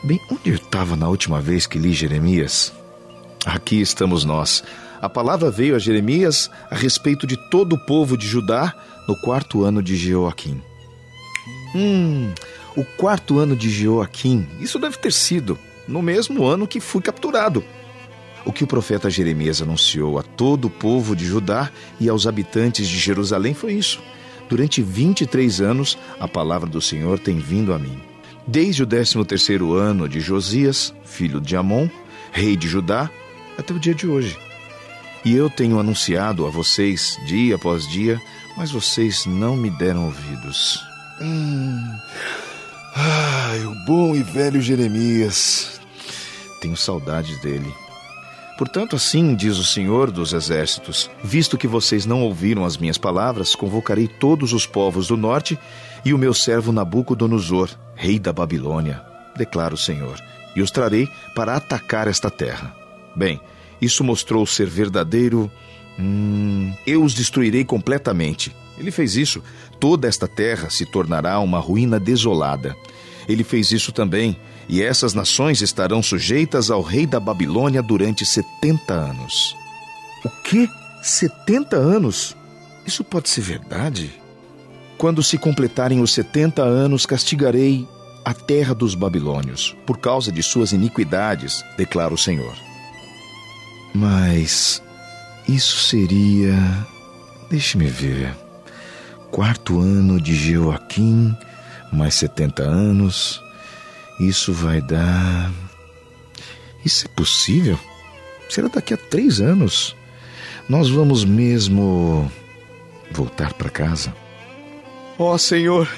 Bem, 0.04 0.20
onde 0.30 0.50
eu 0.50 0.54
estava 0.54 0.94
na 0.94 1.08
última 1.08 1.40
vez 1.40 1.66
que 1.66 1.78
li 1.78 1.92
Jeremias? 1.92 2.72
Aqui 3.44 3.80
estamos 3.80 4.24
nós. 4.24 4.62
A 5.00 5.08
palavra 5.08 5.50
veio 5.50 5.74
a 5.74 5.80
Jeremias 5.80 6.48
a 6.70 6.76
respeito 6.76 7.26
de 7.26 7.36
todo 7.50 7.72
o 7.74 7.84
povo 7.84 8.16
de 8.16 8.28
Judá 8.28 8.72
no 9.08 9.20
quarto 9.22 9.64
ano 9.64 9.82
de 9.82 9.96
Jeoaquim. 9.96 10.62
Hum, 11.74 12.32
o 12.76 12.84
quarto 12.84 13.38
ano 13.38 13.54
de 13.54 13.70
Jeoaquim, 13.70 14.46
isso 14.60 14.78
deve 14.78 14.96
ter 14.98 15.12
sido 15.12 15.58
no 15.86 16.00
mesmo 16.00 16.44
ano 16.44 16.66
que 16.66 16.80
fui 16.80 17.02
capturado. 17.02 17.64
O 18.44 18.52
que 18.52 18.64
o 18.64 18.66
profeta 18.66 19.10
Jeremias 19.10 19.62
anunciou 19.62 20.18
a 20.18 20.22
todo 20.22 20.66
o 20.66 20.70
povo 20.70 21.14
de 21.14 21.24
Judá 21.24 21.70
e 22.00 22.08
aos 22.08 22.26
habitantes 22.26 22.88
de 22.88 22.98
Jerusalém 22.98 23.54
foi 23.54 23.74
isso. 23.74 24.00
Durante 24.48 24.82
23 24.82 25.60
anos, 25.60 25.96
a 26.18 26.26
palavra 26.26 26.68
do 26.68 26.80
Senhor 26.80 27.18
tem 27.18 27.38
vindo 27.38 27.72
a 27.72 27.78
mim. 27.78 28.00
Desde 28.46 28.82
o 28.82 28.86
13 28.86 29.24
terceiro 29.24 29.74
ano 29.74 30.08
de 30.08 30.20
Josias, 30.20 30.92
filho 31.04 31.40
de 31.40 31.56
Amon, 31.56 31.88
rei 32.32 32.56
de 32.56 32.66
Judá, 32.66 33.08
até 33.56 33.72
o 33.72 33.78
dia 33.78 33.94
de 33.94 34.08
hoje. 34.08 34.36
E 35.24 35.34
eu 35.34 35.48
tenho 35.48 35.78
anunciado 35.78 36.44
a 36.44 36.50
vocês 36.50 37.18
dia 37.24 37.54
após 37.54 37.86
dia, 37.86 38.20
mas 38.56 38.72
vocês 38.72 39.24
não 39.24 39.56
me 39.56 39.70
deram 39.70 40.06
ouvidos. 40.06 40.80
Hum. 41.20 41.96
Ai, 42.94 43.64
o 43.64 43.74
bom 43.86 44.14
e 44.14 44.22
velho 44.22 44.60
Jeremias. 44.60 45.80
Tenho 46.60 46.76
saudades 46.76 47.40
dele. 47.40 47.72
Portanto, 48.58 48.96
assim 48.96 49.34
diz 49.34 49.56
o 49.58 49.64
Senhor 49.64 50.10
dos 50.10 50.32
Exércitos: 50.32 51.10
visto 51.24 51.56
que 51.56 51.66
vocês 51.66 52.06
não 52.06 52.22
ouviram 52.22 52.64
as 52.64 52.76
minhas 52.76 52.98
palavras, 52.98 53.54
convocarei 53.54 54.06
todos 54.06 54.52
os 54.52 54.66
povos 54.66 55.08
do 55.08 55.16
norte 55.16 55.58
e 56.04 56.12
o 56.12 56.18
meu 56.18 56.34
servo 56.34 56.70
Nabucodonosor, 56.70 57.70
rei 57.94 58.18
da 58.18 58.32
Babilônia, 58.32 59.02
declara 59.36 59.74
o 59.74 59.78
Senhor, 59.78 60.22
e 60.54 60.60
os 60.60 60.70
trarei 60.70 61.08
para 61.34 61.56
atacar 61.56 62.06
esta 62.08 62.30
terra. 62.30 62.74
Bem, 63.16 63.40
isso 63.80 64.04
mostrou 64.04 64.46
ser 64.46 64.68
verdadeiro. 64.68 65.50
Hum, 65.98 66.72
eu 66.86 67.02
os 67.02 67.14
destruirei 67.14 67.64
completamente. 67.64 68.54
Ele 68.78 68.90
fez 68.90 69.16
isso. 69.16 69.42
Toda 69.82 70.06
esta 70.06 70.28
terra 70.28 70.70
se 70.70 70.86
tornará 70.86 71.40
uma 71.40 71.58
ruína 71.58 71.98
desolada. 71.98 72.76
Ele 73.28 73.42
fez 73.42 73.72
isso 73.72 73.90
também, 73.90 74.36
e 74.68 74.80
essas 74.80 75.12
nações 75.12 75.60
estarão 75.60 76.00
sujeitas 76.00 76.70
ao 76.70 76.82
rei 76.82 77.04
da 77.04 77.18
Babilônia 77.18 77.82
durante 77.82 78.24
70 78.24 78.94
anos. 78.94 79.56
O 80.24 80.28
quê? 80.44 80.68
70 81.02 81.74
anos? 81.74 82.36
Isso 82.86 83.02
pode 83.02 83.28
ser 83.28 83.40
verdade? 83.40 84.12
Quando 84.96 85.20
se 85.20 85.36
completarem 85.36 86.00
os 86.00 86.12
70 86.12 86.62
anos, 86.62 87.04
castigarei 87.04 87.84
a 88.24 88.32
terra 88.32 88.76
dos 88.76 88.94
babilônios 88.94 89.76
por 89.84 89.98
causa 89.98 90.30
de 90.30 90.44
suas 90.44 90.70
iniquidades, 90.70 91.64
declara 91.76 92.14
o 92.14 92.18
Senhor. 92.18 92.54
Mas 93.92 94.80
isso 95.48 95.76
seria. 95.80 96.56
Deixe-me 97.50 97.86
ver. 97.86 98.41
Quarto 99.32 99.80
ano 99.80 100.20
de 100.20 100.34
Joaquim, 100.34 101.34
mais 101.90 102.14
70 102.16 102.62
anos. 102.62 103.42
Isso 104.20 104.52
vai 104.52 104.82
dar. 104.82 105.50
Isso 106.84 107.06
é 107.06 107.08
possível? 107.08 107.78
Será 108.50 108.68
daqui 108.68 108.92
a 108.92 108.96
três 108.98 109.40
anos. 109.40 109.96
Nós 110.68 110.90
vamos 110.90 111.24
mesmo 111.24 112.30
voltar 113.10 113.54
para 113.54 113.70
casa. 113.70 114.14
Ó 115.18 115.32
oh, 115.32 115.38
Senhor, 115.38 115.88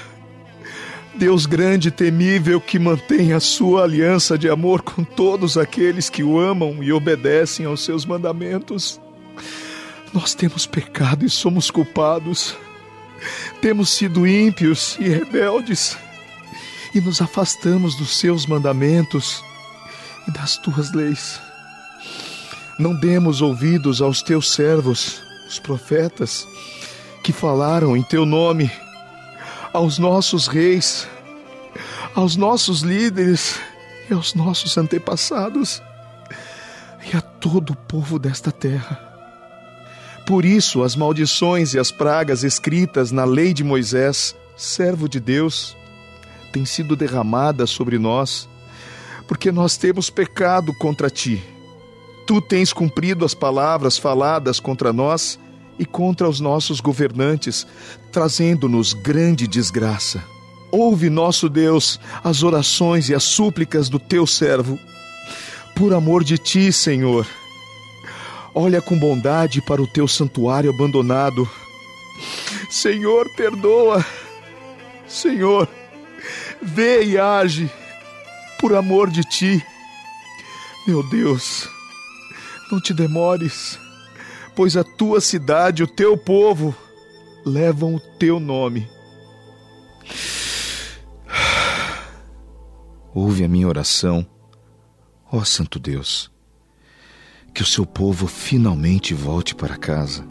Deus 1.13 1.45
grande 1.45 1.89
e 1.89 1.91
temível 1.91 2.61
que 2.61 2.79
mantém 2.79 3.33
a 3.33 3.41
sua 3.41 3.83
aliança 3.83 4.37
de 4.37 4.47
amor 4.47 4.81
com 4.81 5.03
todos 5.03 5.57
aqueles 5.57 6.09
que 6.09 6.23
o 6.23 6.39
amam 6.39 6.81
e 6.81 6.93
obedecem 6.93 7.65
aos 7.65 7.83
seus 7.83 8.05
mandamentos. 8.05 8.97
Nós 10.13 10.33
temos 10.33 10.65
pecado 10.65 11.25
e 11.25 11.29
somos 11.29 11.69
culpados. 11.69 12.55
Temos 13.61 13.91
sido 13.91 14.27
ímpios 14.27 14.97
e 14.99 15.09
rebeldes 15.09 15.97
e 16.93 17.01
nos 17.01 17.21
afastamos 17.21 17.95
dos 17.95 18.17
seus 18.17 18.45
mandamentos 18.45 19.43
e 20.27 20.31
das 20.31 20.57
tuas 20.57 20.91
leis. 20.93 21.39
Não 22.79 22.95
demos 22.95 23.41
ouvidos 23.41 24.01
aos 24.01 24.21
teus 24.21 24.51
servos, 24.51 25.21
os 25.47 25.59
profetas, 25.59 26.47
que 27.23 27.33
falaram 27.33 27.95
em 27.95 28.03
teu 28.03 28.25
nome 28.25 28.71
aos 29.73 29.97
nossos 29.97 30.47
reis, 30.47 31.07
aos 32.13 32.35
nossos 32.35 32.81
líderes 32.81 33.59
e 34.09 34.13
aos 34.13 34.33
nossos 34.33 34.77
antepassados 34.77 35.81
e 37.11 37.15
a 37.15 37.21
todo 37.21 37.71
o 37.71 37.75
povo 37.75 38.17
desta 38.17 38.51
terra. 38.51 39.14
Por 40.25 40.43
isso, 40.43 40.81
as 40.81 40.95
maldições 40.95 41.75
e 41.75 41.79
as 41.79 41.91
pragas 41.91 42.43
escritas 42.43 43.11
na 43.11 43.25
lei 43.25 43.53
de 43.53 43.63
Moisés, 43.63 44.35
servo 44.57 45.07
de 45.07 45.19
Deus, 45.19 45.77
têm 46.51 46.65
sido 46.65 46.95
derramadas 46.95 47.69
sobre 47.69 47.99
nós, 47.99 48.49
porque 49.27 49.51
nós 49.51 49.77
temos 49.77 50.09
pecado 50.09 50.73
contra 50.79 51.11
ti. 51.11 51.43
Tu 52.25 52.41
tens 52.41 52.73
cumprido 52.73 53.23
as 53.23 53.35
palavras 53.35 53.99
faladas 53.99 54.59
contra 54.59 54.91
nós 54.91 55.37
e 55.77 55.85
contra 55.85 56.27
os 56.27 56.39
nossos 56.39 56.79
governantes, 56.79 57.67
trazendo-nos 58.11 58.93
grande 58.93 59.47
desgraça. 59.47 60.23
Ouve, 60.71 61.07
nosso 61.07 61.47
Deus, 61.47 61.99
as 62.23 62.41
orações 62.41 63.09
e 63.09 63.13
as 63.13 63.23
súplicas 63.23 63.89
do 63.89 63.99
teu 63.99 64.25
servo. 64.25 64.79
Por 65.75 65.93
amor 65.93 66.23
de 66.23 66.37
ti, 66.37 66.71
Senhor, 66.73 67.27
olha 68.55 68.81
com 68.81 68.97
bondade 68.97 69.61
para 69.61 69.81
o 69.81 69.87
teu 69.87 70.07
santuário 70.07 70.71
abandonado. 70.71 71.47
Senhor, 72.69 73.29
perdoa. 73.35 74.03
Senhor, 75.07 75.67
vê 76.61 77.03
e 77.03 77.17
age 77.19 77.69
por 78.59 78.73
amor 78.73 79.11
de 79.11 79.21
ti. 79.21 79.63
Meu 80.87 81.03
Deus, 81.03 81.69
não 82.71 82.81
te 82.81 82.93
demores 82.93 83.77
pois 84.55 84.77
a 84.77 84.83
tua 84.83 85.19
cidade, 85.19 85.83
o 85.83 85.87
teu 85.87 86.17
povo, 86.17 86.73
levam 87.45 87.95
o 87.95 87.99
teu 87.99 88.39
nome. 88.39 88.89
Ouve 93.13 93.43
a 93.43 93.47
minha 93.47 93.67
oração, 93.67 94.25
ó 95.31 95.43
Santo 95.43 95.77
Deus, 95.77 96.31
que 97.55 97.63
o 97.63 97.65
seu 97.65 97.85
povo 97.85 98.27
finalmente 98.27 99.13
volte 99.13 99.55
para 99.55 99.77
casa. 99.77 100.27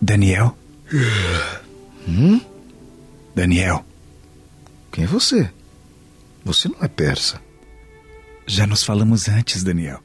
Daniel? 0.00 0.56
Hum? 2.08 2.40
Daniel, 3.34 3.84
Quem 4.90 5.04
é 5.04 5.06
você? 5.06 5.48
Você 6.44 6.68
não 6.68 6.82
é 6.82 6.88
persa. 6.88 7.40
já 8.46 8.66
nos 8.66 8.82
falamos 8.82 9.28
antes, 9.28 9.62
Daniel. 9.62 10.02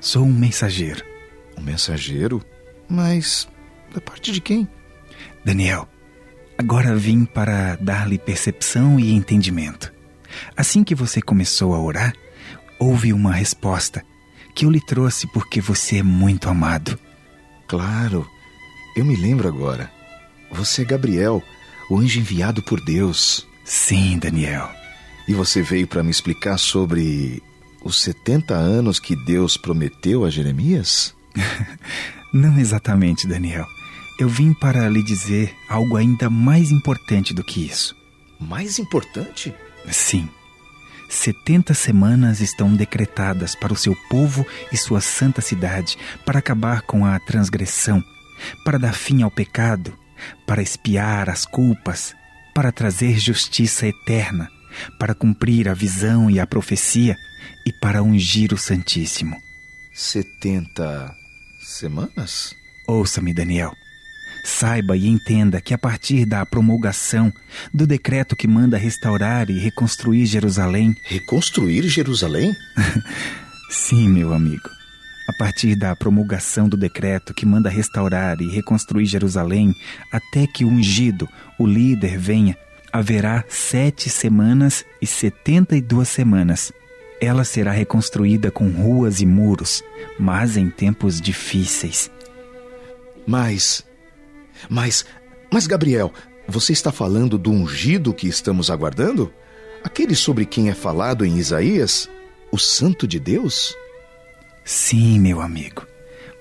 Sou 0.00 0.24
um 0.24 0.32
mensageiro. 0.32 1.04
Um 1.58 1.62
mensageiro? 1.62 2.42
Mas. 2.88 3.46
Da 3.92 4.00
parte 4.00 4.30
de 4.32 4.40
quem? 4.40 4.68
Daniel, 5.44 5.88
agora 6.56 6.94
vim 6.96 7.24
para 7.24 7.76
dar-lhe 7.76 8.18
percepção 8.18 8.98
e 9.00 9.12
entendimento. 9.12 9.92
Assim 10.56 10.84
que 10.84 10.94
você 10.94 11.20
começou 11.20 11.74
a 11.74 11.80
orar, 11.80 12.14
houve 12.78 13.12
uma 13.12 13.32
resposta 13.32 14.02
que 14.56 14.64
eu 14.64 14.70
lhe 14.70 14.80
trouxe 14.80 15.26
porque 15.26 15.60
você 15.60 15.98
é 15.98 16.02
muito 16.02 16.48
amado. 16.48 16.98
Claro. 17.68 18.26
Eu 18.96 19.04
me 19.04 19.14
lembro 19.14 19.46
agora. 19.46 19.92
Você 20.50 20.80
é 20.80 20.84
Gabriel, 20.86 21.42
o 21.90 21.98
anjo 21.98 22.18
enviado 22.18 22.62
por 22.62 22.80
Deus. 22.80 23.46
Sim, 23.64 24.18
Daniel. 24.18 24.70
E 25.28 25.34
você 25.34 25.60
veio 25.60 25.86
para 25.86 26.02
me 26.02 26.10
explicar 26.10 26.56
sobre 26.56 27.42
os 27.84 28.00
70 28.00 28.54
anos 28.54 28.98
que 28.98 29.14
Deus 29.14 29.58
prometeu 29.58 30.24
a 30.24 30.30
Jeremias? 30.30 31.14
Não 32.32 32.58
exatamente, 32.58 33.26
Daniel. 33.26 33.66
Eu 34.18 34.28
vim 34.28 34.54
para 34.54 34.88
lhe 34.88 35.02
dizer 35.02 35.54
algo 35.68 35.96
ainda 35.96 36.30
mais 36.30 36.70
importante 36.70 37.34
do 37.34 37.44
que 37.44 37.66
isso. 37.66 37.94
Mais 38.40 38.78
importante? 38.78 39.52
Sim. 39.90 40.26
70 41.08 41.74
semanas 41.74 42.40
estão 42.40 42.74
decretadas 42.74 43.54
para 43.54 43.72
o 43.72 43.76
seu 43.76 43.94
povo 44.08 44.46
e 44.72 44.76
sua 44.76 45.00
santa 45.00 45.40
cidade, 45.40 45.96
para 46.24 46.38
acabar 46.38 46.82
com 46.82 47.04
a 47.04 47.18
transgressão, 47.18 48.02
para 48.64 48.78
dar 48.78 48.94
fim 48.94 49.22
ao 49.22 49.30
pecado, 49.30 49.96
para 50.46 50.62
expiar 50.62 51.30
as 51.30 51.44
culpas, 51.44 52.14
para 52.54 52.72
trazer 52.72 53.18
justiça 53.18 53.86
eterna, 53.86 54.50
para 54.98 55.14
cumprir 55.14 55.68
a 55.68 55.74
visão 55.74 56.30
e 56.30 56.40
a 56.40 56.46
profecia 56.46 57.16
e 57.66 57.72
para 57.72 58.02
ungir 58.02 58.52
o 58.52 58.58
Santíssimo. 58.58 59.36
70 59.94 61.14
semanas? 61.60 62.54
Ouça-me, 62.86 63.32
Daniel. 63.32 63.72
Saiba 64.46 64.96
e 64.96 65.08
entenda 65.08 65.60
que 65.60 65.74
a 65.74 65.78
partir 65.78 66.24
da 66.24 66.46
promulgação 66.46 67.32
do 67.74 67.84
decreto 67.84 68.36
que 68.36 68.46
manda 68.46 68.78
restaurar 68.78 69.50
e 69.50 69.58
reconstruir 69.58 70.24
Jerusalém, 70.24 70.94
Reconstruir 71.02 71.82
Jerusalém? 71.88 72.54
sim, 73.68 74.08
meu 74.08 74.32
amigo. 74.32 74.70
A 75.28 75.32
partir 75.32 75.74
da 75.74 75.96
promulgação 75.96 76.68
do 76.68 76.76
decreto 76.76 77.34
que 77.34 77.44
manda 77.44 77.68
restaurar 77.68 78.40
e 78.40 78.48
reconstruir 78.48 79.06
Jerusalém, 79.06 79.74
até 80.12 80.46
que 80.46 80.64
o 80.64 80.68
ungido, 80.68 81.28
o 81.58 81.66
líder, 81.66 82.16
venha, 82.16 82.56
haverá 82.92 83.44
sete 83.48 84.08
semanas 84.08 84.84
e 85.02 85.08
setenta 85.08 85.76
e 85.76 85.80
duas 85.80 86.08
semanas. 86.08 86.72
Ela 87.20 87.42
será 87.42 87.72
reconstruída 87.72 88.52
com 88.52 88.68
ruas 88.68 89.20
e 89.20 89.26
muros, 89.26 89.82
mas 90.20 90.56
em 90.56 90.70
tempos 90.70 91.20
difíceis. 91.20 92.08
Mas. 93.26 93.84
Mas. 94.68 95.04
Mas, 95.52 95.66
Gabriel, 95.66 96.12
você 96.48 96.72
está 96.72 96.92
falando 96.92 97.38
do 97.38 97.50
ungido 97.50 98.14
que 98.14 98.28
estamos 98.28 98.70
aguardando? 98.70 99.32
Aquele 99.82 100.14
sobre 100.14 100.44
quem 100.44 100.68
é 100.68 100.74
falado 100.74 101.24
em 101.24 101.38
Isaías? 101.38 102.08
O 102.50 102.58
Santo 102.58 103.06
de 103.06 103.20
Deus? 103.20 103.74
Sim, 104.64 105.20
meu 105.20 105.40
amigo. 105.40 105.86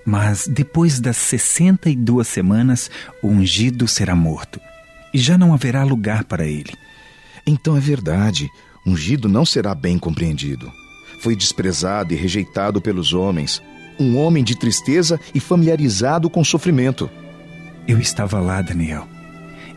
Mas 0.05 0.47
depois 0.47 0.99
das 0.99 1.17
62 1.17 2.27
semanas, 2.27 2.91
o 3.21 3.27
ungido 3.27 3.87
será 3.87 4.15
morto. 4.15 4.59
E 5.13 5.17
já 5.17 5.37
não 5.37 5.53
haverá 5.53 5.83
lugar 5.83 6.23
para 6.23 6.45
ele. 6.45 6.73
Então 7.45 7.75
é 7.75 7.79
verdade. 7.79 8.49
Ungido 8.85 9.27
não 9.27 9.45
será 9.45 9.73
bem 9.73 9.97
compreendido. 9.97 10.71
Foi 11.21 11.35
desprezado 11.35 12.13
e 12.13 12.17
rejeitado 12.17 12.79
pelos 12.79 13.13
homens. 13.13 13.61
Um 13.99 14.17
homem 14.17 14.43
de 14.43 14.55
tristeza 14.55 15.19
e 15.33 15.39
familiarizado 15.39 16.29
com 16.29 16.43
sofrimento. 16.43 17.09
Eu 17.87 17.99
estava 17.99 18.39
lá, 18.39 18.61
Daniel. 18.61 19.07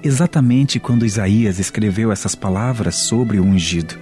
Exatamente 0.02 0.80
quando 0.80 1.04
Isaías 1.04 1.58
escreveu 1.58 2.10
essas 2.10 2.34
palavras 2.34 2.94
sobre 2.94 3.38
o 3.38 3.44
ungido. 3.44 3.98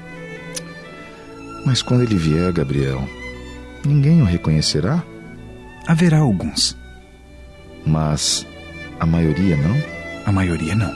Mas 1.65 1.83
quando 1.83 2.03
ele 2.03 2.15
vier, 2.15 2.53
Gabriel, 2.53 3.03
ninguém 3.85 4.23
o 4.23 4.25
reconhecerá? 4.25 5.03
Haverá 5.89 6.19
alguns. 6.19 6.77
Mas 7.85 8.47
a 9.01 9.07
maioria 9.07 9.57
não? 9.57 9.77
A 10.25 10.31
maioria 10.31 10.77
não. 10.77 10.93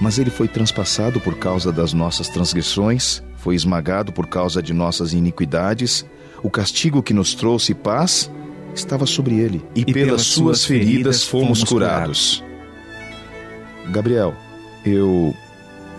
Mas 0.00 0.18
ele 0.18 0.30
foi 0.30 0.48
transpassado 0.48 1.20
por 1.20 1.36
causa 1.38 1.70
das 1.70 1.92
nossas 1.92 2.28
transgressões, 2.28 3.22
foi 3.36 3.54
esmagado 3.54 4.12
por 4.12 4.26
causa 4.26 4.60
de 4.60 4.72
nossas 4.72 5.12
iniquidades. 5.12 6.04
O 6.42 6.50
castigo 6.50 7.02
que 7.02 7.14
nos 7.14 7.34
trouxe 7.34 7.74
paz 7.74 8.30
estava 8.74 9.06
sobre 9.06 9.38
ele, 9.38 9.64
e, 9.74 9.84
pelas, 9.84 10.22
suas 10.22 10.64
feridas 10.64 11.24
fomos 11.24 11.64
curados. 11.64 12.42
Gabriel, 13.90 14.34
eu. 14.84 15.34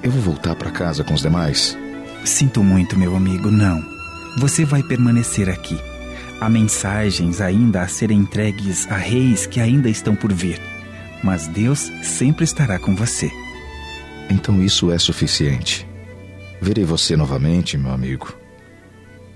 Eu 0.01 0.11
vou 0.11 0.21
voltar 0.21 0.55
para 0.55 0.71
casa 0.71 1.03
com 1.03 1.13
os 1.13 1.21
demais. 1.21 1.77
Sinto 2.23 2.63
muito, 2.63 2.97
meu 2.97 3.15
amigo, 3.15 3.51
não. 3.51 3.83
Você 4.37 4.63
vai 4.63 4.81
permanecer 4.81 5.49
aqui. 5.49 5.77
Há 6.39 6.49
mensagens 6.49 7.41
ainda 7.41 7.81
a 7.81 7.87
serem 7.87 8.19
entregues 8.19 8.89
a 8.89 8.95
reis 8.95 9.45
que 9.45 9.59
ainda 9.59 9.89
estão 9.89 10.15
por 10.15 10.31
vir. 10.31 10.61
Mas 11.21 11.47
Deus 11.47 11.91
sempre 12.01 12.45
estará 12.45 12.79
com 12.79 12.95
você. 12.95 13.29
Então 14.29 14.63
isso 14.63 14.89
é 14.89 14.97
suficiente. 14.97 15.85
Verei 16.61 16.85
você 16.85 17.17
novamente, 17.17 17.77
meu 17.77 17.91
amigo. 17.91 18.33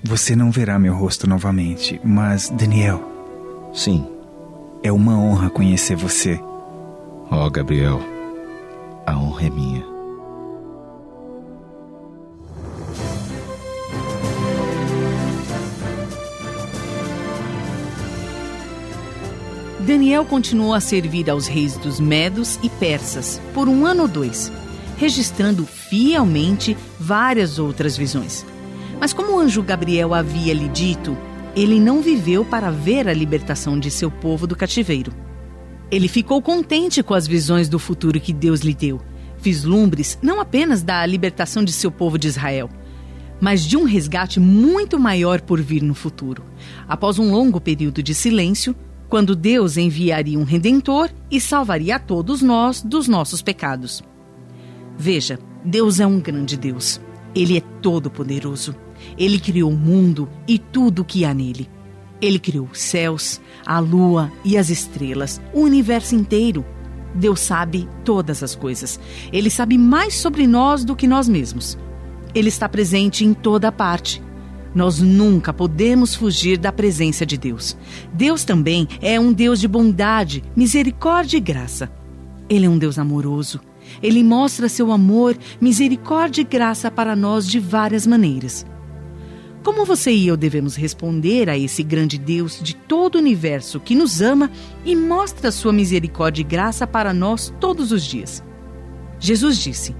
Você 0.03 0.35
não 0.35 0.51
verá 0.51 0.77
meu 0.77 0.93
rosto 0.93 1.27
novamente, 1.27 1.99
mas, 2.03 2.49
Daniel, 2.49 3.12
Sim. 3.73 4.07
é 4.83 4.91
uma 4.91 5.17
honra 5.17 5.49
conhecer 5.49 5.95
você. 5.95 6.39
Ó, 7.31 7.49
Gabriel, 7.49 7.99
a 9.05 9.17
honra 9.17 9.47
é 9.47 9.49
minha. 9.49 9.83
Daniel 19.79 20.23
continuou 20.23 20.73
a 20.73 20.79
servir 20.79 21.29
aos 21.29 21.47
reis 21.47 21.75
dos 21.75 21.99
Medos 21.99 22.59
e 22.61 22.69
Persas 22.69 23.41
por 23.53 23.67
um 23.67 23.85
ano 23.85 24.03
ou 24.03 24.07
dois, 24.07 24.51
registrando 24.97 25.65
fielmente 25.65 26.77
várias 26.99 27.57
outras 27.57 27.97
visões. 27.97 28.45
Mas 28.99 29.11
como 29.13 29.33
o 29.33 29.39
anjo 29.39 29.63
Gabriel 29.63 30.13
havia 30.13 30.53
lhe 30.53 30.69
dito, 30.69 31.17
ele 31.55 31.79
não 31.79 32.01
viveu 32.01 32.43
para 32.43 32.71
ver 32.71 33.07
a 33.07 33.13
libertação 33.13 33.79
de 33.79 33.91
seu 33.91 34.09
povo 34.09 34.47
do 34.47 34.55
cativeiro. 34.55 35.13
Ele 35.91 36.07
ficou 36.07 36.41
contente 36.41 37.03
com 37.03 37.13
as 37.13 37.27
visões 37.27 37.69
do 37.69 37.77
futuro 37.77 38.19
que 38.19 38.33
Deus 38.33 38.61
lhe 38.61 38.73
deu, 38.73 38.99
vislumbres 39.37 40.17
não 40.21 40.39
apenas 40.39 40.81
da 40.81 41.05
libertação 41.05 41.63
de 41.63 41.71
seu 41.71 41.91
povo 41.91 42.17
de 42.17 42.27
Israel, 42.27 42.69
mas 43.39 43.63
de 43.63 43.77
um 43.77 43.83
resgate 43.83 44.39
muito 44.39 44.99
maior 44.99 45.41
por 45.41 45.61
vir 45.61 45.83
no 45.83 45.93
futuro. 45.93 46.43
Após 46.87 47.19
um 47.19 47.31
longo 47.31 47.61
período 47.61 48.01
de 48.01 48.15
silêncio, 48.15 48.75
quando 49.07 49.35
Deus 49.35 49.77
enviaria 49.77 50.39
um 50.39 50.43
redentor 50.43 51.11
e 51.29 51.39
salvaria 51.39 51.97
a 51.97 51.99
todos 51.99 52.41
nós 52.41 52.81
dos 52.81 53.07
nossos 53.07 53.43
pecados. 53.43 54.01
Veja, 54.97 55.37
Deus 55.63 55.99
é 55.99 56.07
um 56.07 56.19
grande 56.19 56.57
Deus. 56.57 56.99
Ele 57.35 57.57
é 57.57 57.61
todo-poderoso. 57.81 58.75
Ele 59.17 59.39
criou 59.39 59.71
o 59.71 59.77
mundo 59.77 60.29
e 60.47 60.57
tudo 60.57 61.01
o 61.01 61.05
que 61.05 61.25
há 61.25 61.33
nele. 61.33 61.69
Ele 62.21 62.39
criou 62.39 62.69
os 62.71 62.79
céus, 62.79 63.41
a 63.65 63.79
lua 63.79 64.31
e 64.45 64.57
as 64.57 64.69
estrelas, 64.69 65.41
o 65.53 65.61
universo 65.61 66.15
inteiro. 66.15 66.65
Deus 67.13 67.41
sabe 67.41 67.87
todas 68.03 68.41
as 68.41 68.55
coisas. 68.55 68.99
Ele 69.31 69.49
sabe 69.49 69.77
mais 69.77 70.15
sobre 70.15 70.47
nós 70.47 70.83
do 70.83 70.95
que 70.95 71.05
nós 71.05 71.27
mesmos. 71.27 71.77
Ele 72.33 72.49
está 72.49 72.67
presente 72.67 73.23
em 73.23 73.33
toda 73.33 73.71
parte. 73.71 74.21
Nós 74.73 74.99
nunca 74.99 75.53
podemos 75.53 76.15
fugir 76.15 76.57
da 76.57 76.71
presença 76.71 77.25
de 77.25 77.37
Deus. 77.37 77.77
Deus 78.11 78.43
também 78.43 78.87
é 79.01 79.19
um 79.19 79.31
Deus 79.31 79.59
de 79.59 79.67
bondade, 79.67 80.43
misericórdia 80.55 81.37
e 81.37 81.41
graça. 81.41 81.91
Ele 82.49 82.65
é 82.65 82.69
um 82.69 82.77
Deus 82.77 82.97
amoroso. 82.97 83.61
Ele 84.01 84.23
mostra 84.23 84.69
seu 84.69 84.91
amor, 84.91 85.37
misericórdia 85.61 86.41
e 86.41 86.45
graça 86.45 86.89
para 86.89 87.15
nós 87.15 87.47
de 87.47 87.59
várias 87.59 88.07
maneiras. 88.07 88.65
Como 89.63 89.85
você 89.85 90.11
e 90.11 90.27
eu 90.27 90.35
devemos 90.35 90.75
responder 90.75 91.49
a 91.49 91.57
esse 91.57 91.81
grande 91.83 92.17
Deus 92.17 92.59
de 92.61 92.75
todo 92.75 93.15
o 93.15 93.19
universo 93.19 93.79
que 93.79 93.95
nos 93.95 94.21
ama 94.21 94.51
e 94.83 94.93
mostra 94.93 95.53
sua 95.53 95.71
misericórdia 95.71 96.41
e 96.41 96.43
graça 96.43 96.85
para 96.85 97.13
nós 97.13 97.53
todos 97.61 97.93
os 97.93 98.03
dias? 98.03 98.43
Jesus 99.19 99.57
disse: 99.57 99.95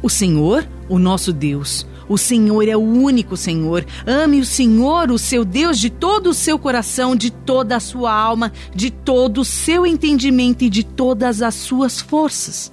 O 0.00 0.08
Senhor, 0.08 0.64
o 0.88 0.96
nosso 0.96 1.32
Deus, 1.32 1.84
O 2.10 2.18
Senhor 2.18 2.66
é 2.66 2.76
o 2.76 2.80
único 2.80 3.36
Senhor. 3.36 3.86
Ame 4.04 4.40
o 4.40 4.44
Senhor, 4.44 5.12
o 5.12 5.18
seu 5.18 5.44
Deus, 5.44 5.78
de 5.78 5.88
todo 5.88 6.30
o 6.30 6.34
seu 6.34 6.58
coração, 6.58 7.14
de 7.14 7.30
toda 7.30 7.76
a 7.76 7.80
sua 7.80 8.12
alma, 8.12 8.52
de 8.74 8.90
todo 8.90 9.42
o 9.42 9.44
seu 9.44 9.86
entendimento 9.86 10.64
e 10.64 10.68
de 10.68 10.82
todas 10.82 11.40
as 11.40 11.54
suas 11.54 12.00
forças. 12.00 12.72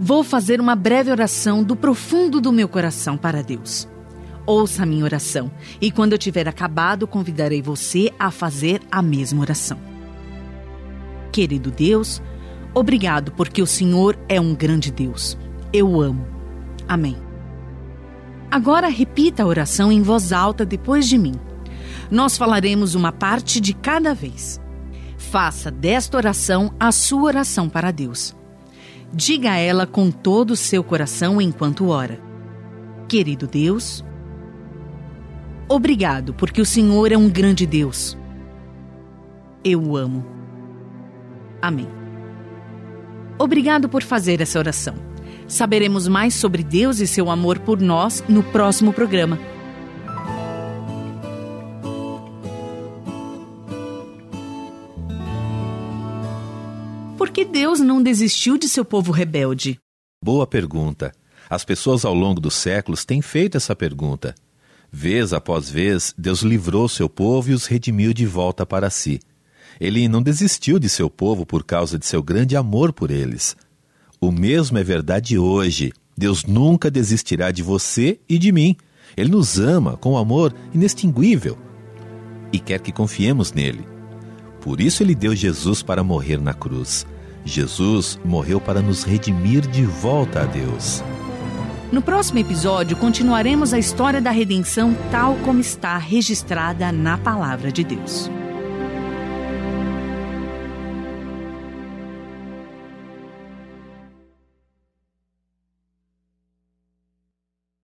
Vou 0.00 0.24
fazer 0.24 0.60
uma 0.60 0.74
breve 0.74 1.08
oração 1.08 1.62
do 1.62 1.76
profundo 1.76 2.40
do 2.40 2.50
meu 2.50 2.68
coração 2.68 3.16
para 3.16 3.44
Deus. 3.44 3.86
Ouça 4.48 4.84
a 4.84 4.86
minha 4.86 5.04
oração 5.04 5.50
e 5.78 5.90
quando 5.90 6.12
eu 6.12 6.18
tiver 6.18 6.48
acabado, 6.48 7.06
convidarei 7.06 7.60
você 7.60 8.10
a 8.18 8.30
fazer 8.30 8.80
a 8.90 9.02
mesma 9.02 9.42
oração. 9.42 9.78
Querido 11.30 11.70
Deus, 11.70 12.22
obrigado 12.72 13.30
porque 13.32 13.60
o 13.60 13.66
Senhor 13.66 14.18
é 14.26 14.40
um 14.40 14.54
grande 14.54 14.90
Deus. 14.90 15.36
Eu 15.70 16.00
amo. 16.00 16.26
Amém. 16.88 17.14
Agora 18.50 18.88
repita 18.88 19.42
a 19.42 19.46
oração 19.46 19.92
em 19.92 20.00
voz 20.00 20.32
alta 20.32 20.64
depois 20.64 21.06
de 21.06 21.18
mim. 21.18 21.34
Nós 22.10 22.38
falaremos 22.38 22.94
uma 22.94 23.12
parte 23.12 23.60
de 23.60 23.74
cada 23.74 24.14
vez. 24.14 24.58
Faça 25.18 25.70
desta 25.70 26.16
oração 26.16 26.72
a 26.80 26.90
sua 26.90 27.24
oração 27.24 27.68
para 27.68 27.90
Deus. 27.90 28.34
Diga 29.12 29.56
ela 29.56 29.86
com 29.86 30.10
todo 30.10 30.52
o 30.52 30.56
seu 30.56 30.82
coração 30.82 31.38
enquanto 31.38 31.88
ora. 31.88 32.18
Querido 33.06 33.46
Deus, 33.46 34.02
obrigado 35.68 36.32
porque 36.34 36.60
o 36.60 36.66
Senhor 36.66 37.12
é 37.12 37.16
um 37.16 37.28
grande 37.28 37.66
Deus. 37.66 38.16
Eu 39.64 39.82
o 39.82 39.96
amo. 39.96 40.24
Amém. 41.60 41.88
Obrigado 43.38 43.88
por 43.88 44.02
fazer 44.02 44.40
essa 44.40 44.58
oração. 44.58 44.94
Saberemos 45.46 46.08
mais 46.08 46.34
sobre 46.34 46.62
Deus 46.62 47.00
e 47.00 47.06
seu 47.06 47.30
amor 47.30 47.58
por 47.58 47.80
nós 47.80 48.22
no 48.28 48.42
próximo 48.42 48.92
programa. 48.92 49.38
Por 57.16 57.30
que 57.30 57.44
Deus 57.44 57.80
não 57.80 58.02
desistiu 58.02 58.58
de 58.58 58.68
seu 58.68 58.84
povo 58.84 59.10
rebelde? 59.12 59.78
Boa 60.22 60.46
pergunta. 60.46 61.12
As 61.48 61.64
pessoas 61.64 62.04
ao 62.04 62.14
longo 62.14 62.40
dos 62.40 62.54
séculos 62.54 63.04
têm 63.04 63.22
feito 63.22 63.56
essa 63.56 63.74
pergunta. 63.74 64.34
Vez 64.90 65.32
após 65.32 65.70
vez, 65.70 66.14
Deus 66.16 66.42
livrou 66.42 66.88
seu 66.88 67.08
povo 67.08 67.50
e 67.50 67.54
os 67.54 67.66
redimiu 67.66 68.12
de 68.14 68.26
volta 68.26 68.64
para 68.64 68.88
si. 68.88 69.20
Ele 69.80 70.08
não 70.08 70.22
desistiu 70.22 70.78
de 70.78 70.88
seu 70.88 71.08
povo 71.10 71.44
por 71.46 71.62
causa 71.62 71.98
de 71.98 72.06
seu 72.06 72.22
grande 72.22 72.56
amor 72.56 72.92
por 72.92 73.10
eles. 73.10 73.56
O 74.20 74.32
mesmo 74.32 74.78
é 74.78 74.82
verdade 74.82 75.38
hoje. 75.38 75.92
Deus 76.16 76.44
nunca 76.44 76.90
desistirá 76.90 77.50
de 77.50 77.62
você 77.62 78.18
e 78.28 78.38
de 78.38 78.50
mim. 78.50 78.76
Ele 79.16 79.30
nos 79.30 79.58
ama 79.58 79.96
com 79.96 80.12
um 80.12 80.16
amor 80.16 80.54
inextinguível 80.74 81.56
e 82.52 82.58
quer 82.58 82.80
que 82.80 82.90
confiemos 82.90 83.52
nele. 83.52 83.86
Por 84.60 84.80
isso 84.80 85.02
ele 85.02 85.14
deu 85.14 85.34
Jesus 85.34 85.82
para 85.82 86.02
morrer 86.02 86.40
na 86.40 86.54
cruz. 86.54 87.06
Jesus 87.44 88.18
morreu 88.24 88.60
para 88.60 88.82
nos 88.82 89.04
redimir 89.04 89.66
de 89.66 89.84
volta 89.84 90.42
a 90.42 90.44
Deus. 90.44 91.02
No 91.90 92.02
próximo 92.02 92.38
episódio, 92.38 92.98
continuaremos 92.98 93.72
a 93.72 93.78
história 93.78 94.20
da 94.20 94.30
redenção 94.30 94.94
tal 95.10 95.36
como 95.36 95.58
está 95.58 95.96
registrada 95.96 96.92
na 96.92 97.16
Palavra 97.16 97.72
de 97.72 97.82
Deus. 97.82 98.30